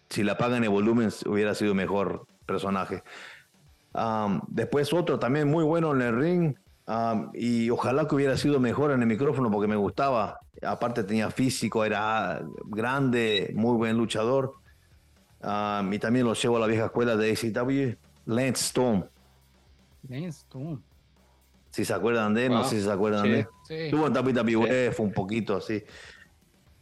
[0.08, 3.02] si la pagan en volumen hubiera sido mejor personaje.
[3.92, 6.54] Um, después otro también muy bueno en el ring
[6.86, 10.38] um, y ojalá que hubiera sido mejor en el micrófono porque me gustaba.
[10.62, 14.54] Aparte tenía físico, era grande, muy buen luchador.
[15.42, 17.96] Um, y también lo llevo a la vieja escuela de ACW,
[18.26, 19.04] Lance Storm.
[20.08, 20.82] Lance Storm.
[21.70, 23.30] Si se acuerdan de él, no sé si se acuerdan Sí.
[23.30, 23.46] de él.
[23.66, 23.74] Sí.
[23.74, 25.82] Estuvo en WWE, fue un poquito así.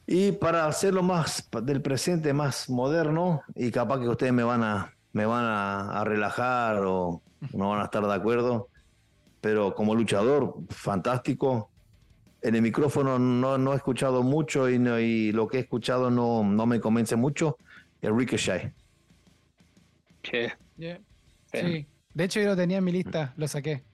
[0.06, 4.94] Y para hacerlo más del presente, más moderno, y capaz que ustedes me van a,
[5.12, 7.22] me van a, a relajar o
[7.52, 8.68] no van a estar de acuerdo,
[9.40, 11.70] pero como luchador, fantástico.
[12.42, 16.10] En el micrófono no, no he escuchado mucho y, no- y lo que he escuchado
[16.10, 17.56] no, no me convence mucho.
[18.02, 18.74] El Ricochet.
[20.22, 20.38] Sí.
[20.76, 21.00] Yeah.
[21.52, 21.58] Sí.
[21.60, 21.86] Sí.
[22.12, 23.84] De hecho, yo lo tenía en mi lista, lo saqué.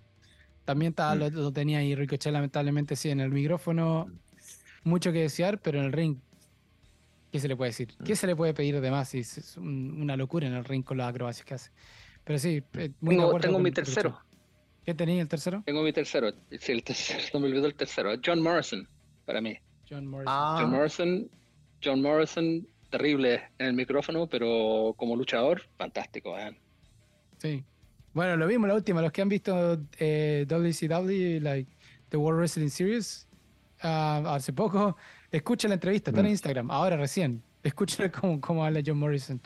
[0.70, 4.08] También estaba, lo, lo tenía ahí, Ricochet, lamentablemente, sí, en el micrófono,
[4.84, 6.16] mucho que desear, pero en el ring,
[7.32, 7.88] ¿qué se le puede decir?
[8.04, 9.12] ¿Qué se le puede pedir de más?
[9.16, 11.70] Es, es un- una locura en el ring con las acrobacias que hace.
[12.22, 13.84] Pero sí, eh, muy Tengo, tengo mi Ricochet.
[13.86, 14.20] tercero.
[14.84, 15.62] ¿Qué tenía el tercero?
[15.66, 16.30] Tengo mi tercero.
[16.60, 17.18] Sí, el tercero.
[17.34, 18.12] No me olvidó el tercero.
[18.24, 18.88] John Morrison,
[19.24, 19.56] para mí.
[19.88, 20.32] John Morrison.
[20.36, 20.58] Ah.
[20.60, 21.30] John Morrison,
[21.82, 26.38] John Morrison, terrible en el micrófono, pero como luchador, fantástico.
[26.38, 26.56] ¿eh?
[27.38, 27.64] Sí.
[28.12, 31.70] Bueno, lo vimos la última, los que han visto eh, WCW, like
[32.08, 33.28] The World Wrestling Series,
[33.82, 34.96] ah, hace poco,
[35.30, 36.30] escuchen la entrevista, está en Mm.
[36.30, 37.42] Instagram, ahora recién.
[37.62, 39.40] Escuchen cómo, cómo habla John Morrison.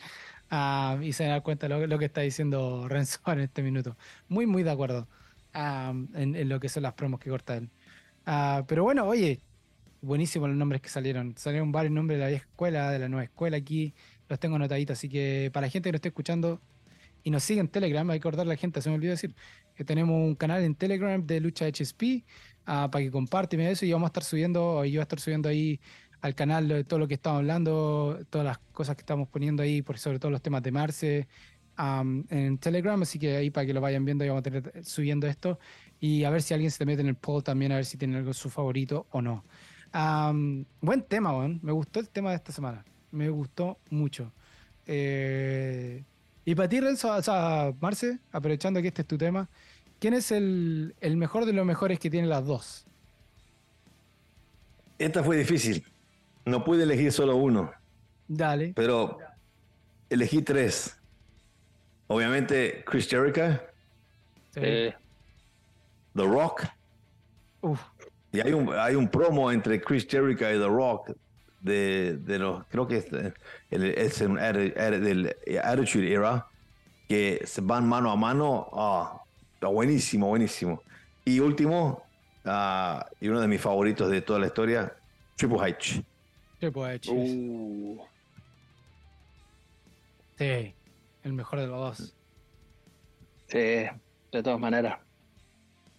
[0.50, 3.96] Ah, y se dan cuenta lo, lo que está diciendo Renzo en este minuto.
[4.28, 5.08] Muy, muy de acuerdo
[5.52, 7.70] ah, en, en lo que son las promos que corta él.
[8.66, 9.40] Pero bueno, oye,
[10.00, 11.34] buenísimos los nombres que salieron.
[11.36, 13.94] Salieron varios nombres de la vieja escuela, de la nueva escuela aquí.
[14.28, 16.62] Los tengo anotaditos, así que para la gente que nos esté escuchando,
[17.24, 19.34] y nos sigue en Telegram, hay que recordar a la gente, se me olvidó decir,
[19.74, 22.24] que tenemos un canal en Telegram de Lucha HSP,
[22.66, 25.48] ah, para que mira eso, y vamos a estar subiendo, yo voy a estar subiendo
[25.48, 25.80] ahí
[26.20, 29.98] al canal todo lo que estamos hablando, todas las cosas que estamos poniendo ahí, por
[29.98, 31.28] sobre todo los temas de Marce,
[31.76, 35.58] en Telegram, así que ahí para que lo vayan viendo, vamos a tener subiendo esto,
[35.98, 38.18] y a ver si alguien se mete en el poll también, a ver si tiene
[38.18, 39.44] algo su favorito o no.
[40.80, 44.32] Buen tema, me gustó el tema de esta semana, me gustó mucho.
[44.86, 46.04] Eh,
[46.45, 49.49] y para ti, Renzo, o sea, Marce, aprovechando que este es tu tema,
[49.99, 52.86] ¿quién es el, el mejor de los mejores que tienen las dos?
[54.99, 55.84] esta fue difícil.
[56.45, 57.72] No pude elegir solo uno.
[58.28, 58.72] Dale.
[58.74, 59.18] Pero
[60.09, 60.97] elegí tres.
[62.07, 63.61] Obviamente, Chris Jericho.
[64.57, 64.95] Eh,
[66.14, 66.64] The Rock.
[67.62, 67.80] Uf.
[68.32, 71.12] Y hay un, hay un promo entre Chris Jericho y The Rock
[71.64, 73.06] de, de los, creo que es,
[73.70, 76.46] el, es atti- atti- del Attitude Era,
[77.08, 78.68] que se van mano a mano.
[79.54, 80.82] Está buenísimo, buenísimo.
[81.24, 82.04] Y último,
[82.44, 84.94] ah, y uno de mis favoritos de toda la historia,
[85.36, 86.04] Triple H.
[86.60, 87.10] Triple H.
[87.10, 87.98] uh,
[90.38, 90.74] Sí.
[91.22, 92.14] El mejor de los dos.
[93.46, 94.98] sí, de todas maneras.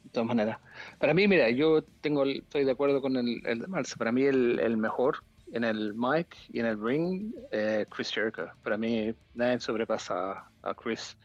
[0.03, 0.59] De todas maneras.
[0.99, 3.95] Para mí, mira, yo tengo, el- estoy de acuerdo con el, el de Marce.
[3.97, 8.48] Para mí, el, el mejor en el mic y en el ring, eh, Chris Jericho.
[8.64, 11.18] Para mí, nadie sobrepasa a Chris.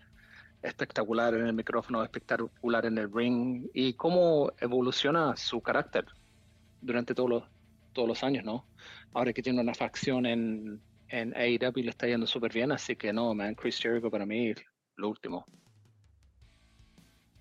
[0.62, 3.66] Espectacular en el micrófono, espectacular en el ring.
[3.72, 6.06] Y cómo evoluciona su carácter
[6.80, 7.44] durante todos los,
[7.92, 8.66] todos los años, ¿no?
[9.12, 13.12] Ahora que tiene una facción en, en AEW le está yendo súper bien, así que
[13.12, 14.52] no, man, Chris Jericho para mí
[14.96, 15.44] lo último.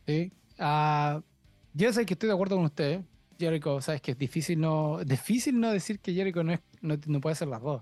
[0.08, 0.32] Sí.
[0.58, 1.22] Ah,
[1.74, 3.02] yo sé que estoy de acuerdo con usted.
[3.38, 7.20] Jericho, sabes que es difícil no, difícil no decir que Jericho no, es, no, no
[7.22, 7.82] puede ser las dos.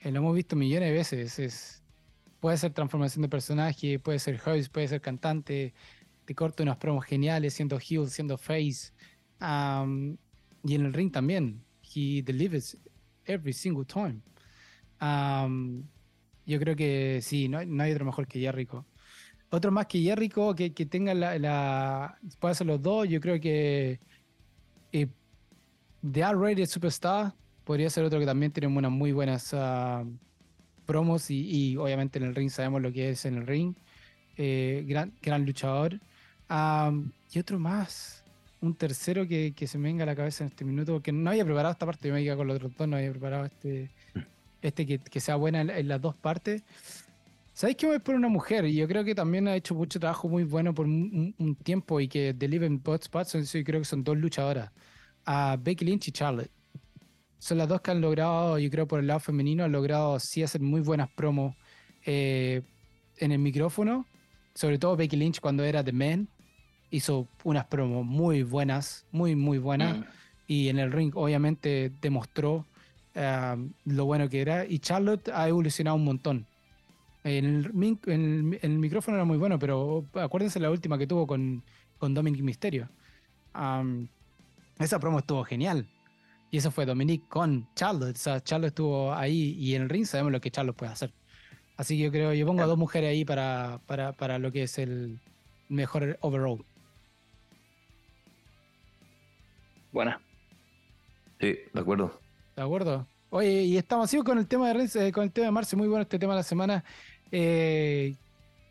[0.00, 1.38] Eh, lo hemos visto millones de veces.
[1.38, 1.82] Es,
[2.40, 5.72] puede ser transformación de personaje, puede ser host, puede ser cantante,
[6.24, 8.92] te corta unos promos geniales siendo heel, siendo face.
[9.40, 10.16] Um,
[10.64, 11.62] y en el ring también.
[11.94, 12.76] He delivers
[13.26, 14.20] every single time.
[15.00, 15.84] Um,
[16.46, 18.84] yo creo que sí, no, hay- no hay otro mejor que Jericho.
[19.50, 22.18] Otro más que Jericho que, que tenga la, la.
[22.40, 23.08] Puede hacer los dos.
[23.08, 24.00] Yo creo que.
[24.92, 25.06] eh,
[26.10, 27.34] The R-Rated Superstar
[27.64, 30.04] podría ser otro que también tiene unas muy buenas ah,
[30.86, 33.74] promos y, obviamente en el ring sabemos lo que es en el ring.
[34.36, 36.00] Eh, gran, gran luchador.
[36.48, 38.22] Am, y otro más.
[38.60, 41.30] Un tercero que, que se me venga a la cabeza en este minuto, porque no
[41.30, 43.90] había preparado esta parte, yo me iba con los otros dos, no había preparado este,
[44.62, 46.62] este que, que sea buena en, en las dos partes.
[47.54, 48.64] ¿Sabéis que voy por una mujer?
[48.64, 52.08] Y yo creo que también ha hecho mucho trabajo muy bueno por un, tiempo y
[52.08, 53.52] que deliver en both spots.
[53.52, 54.72] Yo creo que son dos luchadoras.
[55.24, 56.50] A Becky Lynch y Charlotte.
[57.44, 60.42] Son las dos que han logrado, yo creo por el lado femenino, han logrado sí
[60.42, 61.54] hacer muy buenas promos
[62.06, 62.62] eh,
[63.18, 64.06] en el micrófono.
[64.54, 66.26] Sobre todo Becky Lynch cuando era The Man.
[66.90, 70.02] Hizo unas promos muy buenas, muy, muy buenas Mm.
[70.46, 72.64] y en el ring obviamente demostró
[73.14, 76.46] ah, lo bueno que era y Charlotte ha evolucionado un montón.
[77.24, 81.06] En el, en el- en el micrófono era muy bueno, pero acuérdense la última que
[81.06, 81.62] tuvo con,
[81.98, 82.88] con Dominic Mysterio.
[83.52, 84.08] Am,
[84.78, 85.86] esa promo estuvo genial.
[86.54, 88.14] Y eso fue Dominic con Charlotte.
[88.14, 91.12] O sea, Charlotte estuvo ahí y en el ring sabemos lo que Charlotte puede hacer.
[91.76, 94.62] Así que yo creo, yo pongo a dos mujeres ahí para, para, para lo que
[94.62, 95.18] es el
[95.68, 96.64] mejor overall.
[99.90, 100.20] Buena.
[101.40, 102.20] Sí, de acuerdo.
[102.54, 103.08] ¿De acuerdo?
[103.30, 105.88] Oye, y estamos así con el tema de eh, con el tema de Marce, muy
[105.88, 106.84] bueno este tema de la semana.
[107.32, 108.14] Eh,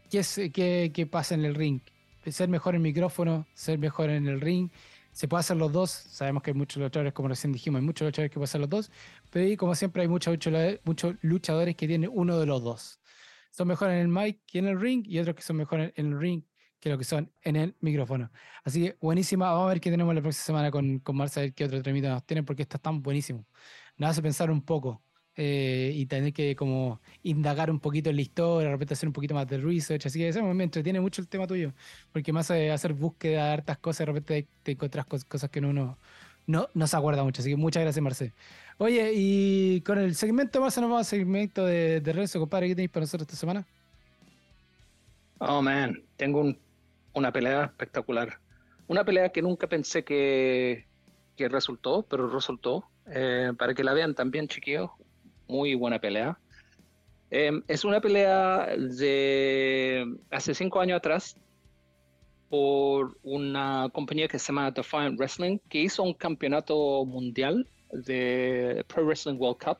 [0.09, 1.81] ¿qué, es, qué, qué pasa en el ring?
[2.27, 4.69] Ser mejor en micrófono, ser mejor en el ring.
[5.13, 5.91] Se puede hacer los dos.
[5.91, 8.69] Sabemos que hay muchos luchadores, como recién dijimos, hay muchos luchadores que pueden hacer los
[8.69, 8.91] dos.
[9.29, 12.99] Pero como siempre, hay muchos luchadores, muchos luchadores que tienen uno de los dos.
[13.51, 16.07] Son mejores en el mic que en el ring y otros que son mejores en
[16.07, 16.43] el ring
[16.79, 18.29] que lo que son en el micrófono.
[18.65, 19.51] Así que buenísima.
[19.51, 21.81] Vamos a ver qué tenemos la próxima semana con, con Marce, a ver qué otro
[21.81, 23.47] tremita nos tiene, porque está tan buenísimo.
[23.95, 25.01] Nos hace pensar un poco
[25.35, 29.13] eh, y tener que como indagar un poquito en la historia, de repente hacer un
[29.13, 30.05] poquito más de research.
[30.05, 31.73] Así que eso me entretiene mucho el tema tuyo,
[32.11, 35.59] porque más hace hacer búsqueda de hartas cosas, de repente te encuentras cos- cosas que
[35.59, 35.97] uno
[36.47, 37.41] no, no, se acuerda mucho.
[37.41, 38.33] Así que muchas gracias, Marce.
[38.77, 42.67] Oye, y con el segmento de Marce nos vamos al segmento de, de Renzo, compadre.
[42.67, 43.65] ¿Qué tenéis para nosotros esta semana?
[45.39, 46.59] Oh, man, tengo un-
[47.13, 48.39] una pelea espectacular.
[48.87, 50.87] Una pelea que nunca pensé que,
[51.35, 52.85] que resultó, pero resultó.
[53.07, 54.91] Eh, para que la vean también, chiquillos,
[55.53, 56.35] muy buena pelea.
[57.29, 61.37] Eh, es una pelea de hace cinco años atrás
[62.49, 69.05] por una compañía que se llama Defiant Wrestling, que hizo un campeonato mundial de Pro
[69.05, 69.77] Wrestling World Cup.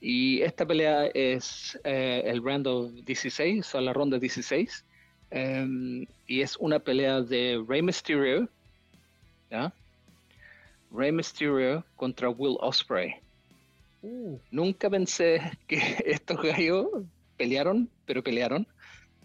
[0.00, 4.84] Y esta pelea es eh, el round of 16, o la ronda 16.
[5.30, 8.48] em, y es una pelea de Rey Mysterio.
[10.90, 12.58] Rey Mysterio contra Will
[14.02, 14.36] Ospreay.
[14.50, 16.86] Nunca pensé que estos gallos
[17.36, 18.66] pelearon, pero pelearon.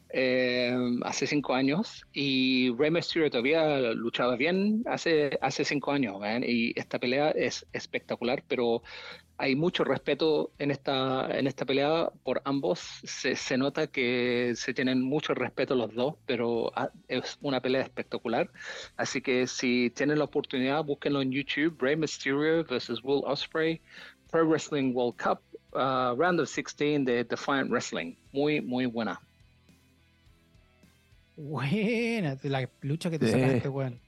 [0.10, 0.74] eh,
[1.04, 6.98] hace cinco años y Rey Mysterio todavía luchaba bien hace, hace cinco años y esta
[7.00, 8.84] pelea es espectacular, pero
[9.38, 12.80] hay mucho respeto en esta, en esta pelea por ambos.
[13.04, 18.52] Se, nota que se tienen mucho respeto los dos, pero ah, es una pelea espectacular.
[18.96, 21.78] Así que si tienen la oportunidad, búsquenlo en YouTube.
[21.80, 23.82] Rey Mysterio versus Will Ospreay,
[24.32, 25.40] Pro Wrestling World Cup,
[25.74, 28.16] uh, Round of 16 de Defiant Wrestling.
[28.32, 29.20] Muy, muy buena.
[31.36, 34.00] Buena, la lucha que te sacaste, weón.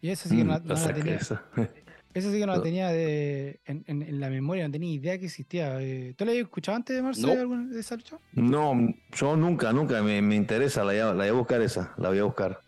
[0.00, 1.16] Y eso sí que no, mm, no la tenía.
[1.16, 1.38] Eso
[2.14, 5.80] sí que no la tenía de, en, en, la memoria, no tenía idea que existía.
[5.80, 8.18] Eh, ¿Tú la habías escuchado antes de Marcelo de esa lucha?
[8.32, 12.18] No, yo nunca, nunca me, me interesa, la, la voy a buscar esa, la voy
[12.18, 12.60] a buscar.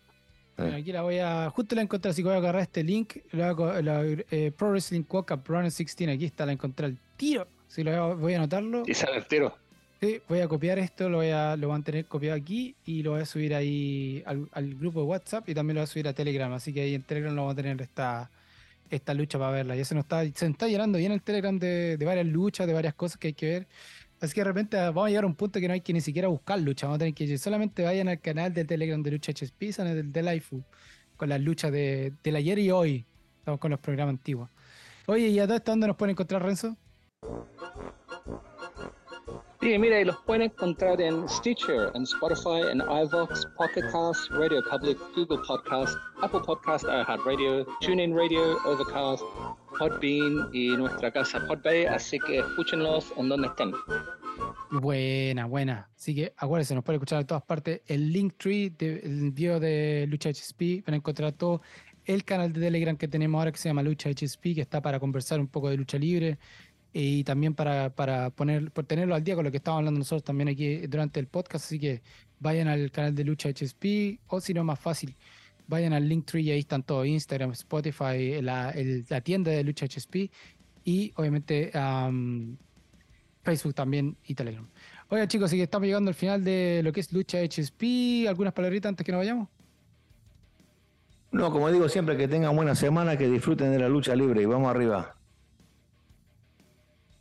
[0.57, 3.53] Aquí la voy a, justo la encontré, así que voy a agarrar este link, la,
[3.81, 7.47] la eh, Pro Wrestling Walk Up Run 16, aquí está, la encontré al tiro.
[7.67, 8.83] Si lo voy a, anotarlo.
[8.87, 9.55] Y sale tiro.
[9.99, 13.01] Sí, voy a copiar esto, lo voy a, lo voy a tener copiado aquí y
[13.01, 15.87] lo voy a subir ahí al, al, grupo de WhatsApp y también lo voy a
[15.87, 16.53] subir a Telegram.
[16.53, 18.29] Así que ahí en Telegram lo vamos a tener esta,
[18.89, 19.75] esta lucha para verla.
[19.75, 22.73] Ya se nos está, se está llenando bien el Telegram de, de, varias luchas, de
[22.73, 23.67] varias cosas que hay que ver.
[24.19, 26.01] Así que de repente vamos a llegar a un punto que no hay que ni
[26.01, 26.87] siquiera buscar lucha.
[26.87, 30.23] Vamos a tener que solamente vayan al canal de Telegram de Lucha HSP, del de
[30.23, 30.57] Life,
[31.15, 33.05] con las luchas de, del ayer y hoy.
[33.39, 34.49] Estamos con los programas antiguos.
[35.05, 36.75] Oye, ¿y a todo esto dónde nos pueden encontrar, Renzo?
[39.61, 44.61] Sí, mira, y los pueden encontrar en Stitcher, en Spotify, en iVoox, Pocket Cast, Radio
[44.69, 49.23] Public, Google Podcast, Apple Podcast, iHeartRadio, TuneIn Radio, Overcast,
[50.53, 51.45] Y nuestra casa
[51.91, 53.71] así que escúchenlos en donde estén.
[54.71, 55.89] Buena, buena.
[55.95, 57.81] Así que acuérdense, nos pueden escuchar en todas partes.
[57.85, 61.61] El Linktree del video de Lucha HSP, van a encontrar todo
[62.05, 64.99] el canal de Telegram que tenemos ahora que se llama Lucha HSP, que está para
[64.99, 66.39] conversar un poco de lucha libre,
[66.93, 70.23] y también para, para poner, por tenerlo al día con lo que estamos hablando nosotros
[70.23, 71.65] también aquí durante el podcast.
[71.65, 72.01] Así que
[72.39, 75.15] vayan al canal de Lucha HSP o si no, más fácil,
[75.67, 78.73] vayan al Linktree y ahí están todos: Instagram, Spotify, la,
[79.09, 80.31] la tienda de Lucha HSP
[80.83, 81.71] y obviamente
[83.43, 84.67] Facebook también y Telegram.
[85.09, 88.27] Oiga, chicos, así que estamos llegando al final de lo que es Lucha HSP.
[88.27, 89.47] ¿Algunas palabritas antes que nos vayamos?
[91.31, 94.45] No, como digo siempre, que tengan buena semana, que disfruten de la lucha libre y
[94.45, 95.16] vamos arriba.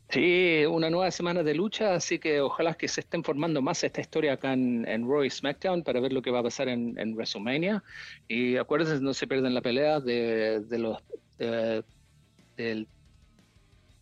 [0.08, 4.00] Sí, una nueva semana de lucha, así que ojalá que se estén formando más esta
[4.00, 7.14] historia acá en, en Raw SmackDown para ver lo que va a pasar en, en
[7.14, 7.82] WrestleMania.
[8.28, 10.98] Y acuérdense, no se pierden la pelea de, de los
[12.56, 12.86] del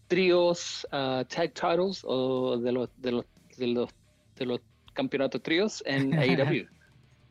[0.06, 3.24] tríos uh, tag titles o de los de los
[3.56, 3.90] de los,
[4.36, 4.60] de los
[4.92, 6.68] campeonatos tríos en AEW.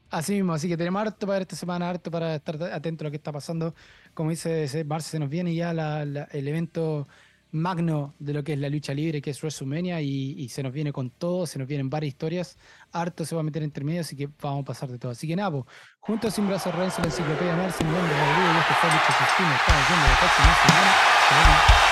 [0.10, 3.12] Así mismo, así que tenemos harto para esta semana, harto para estar atento a lo
[3.12, 3.74] que está pasando.
[4.14, 7.08] Como dice Marce, se nos viene ya la, la, el evento
[7.54, 10.92] magno de lo que es la lucha libre, que es WrestleMania, y, se nos viene
[10.92, 12.58] con todo, se nos vienen varias historias,
[12.92, 15.12] harto se va a meter entre medio, así que vamos a pasar de todo.
[15.12, 15.66] Así que nada, pues,
[16.00, 19.56] junto a Sin Brazo Renzo, la enciclopedia Marcin, nombre de y este fue Lucha Sistina,
[19.56, 21.83] estamos viendo la próxima semana.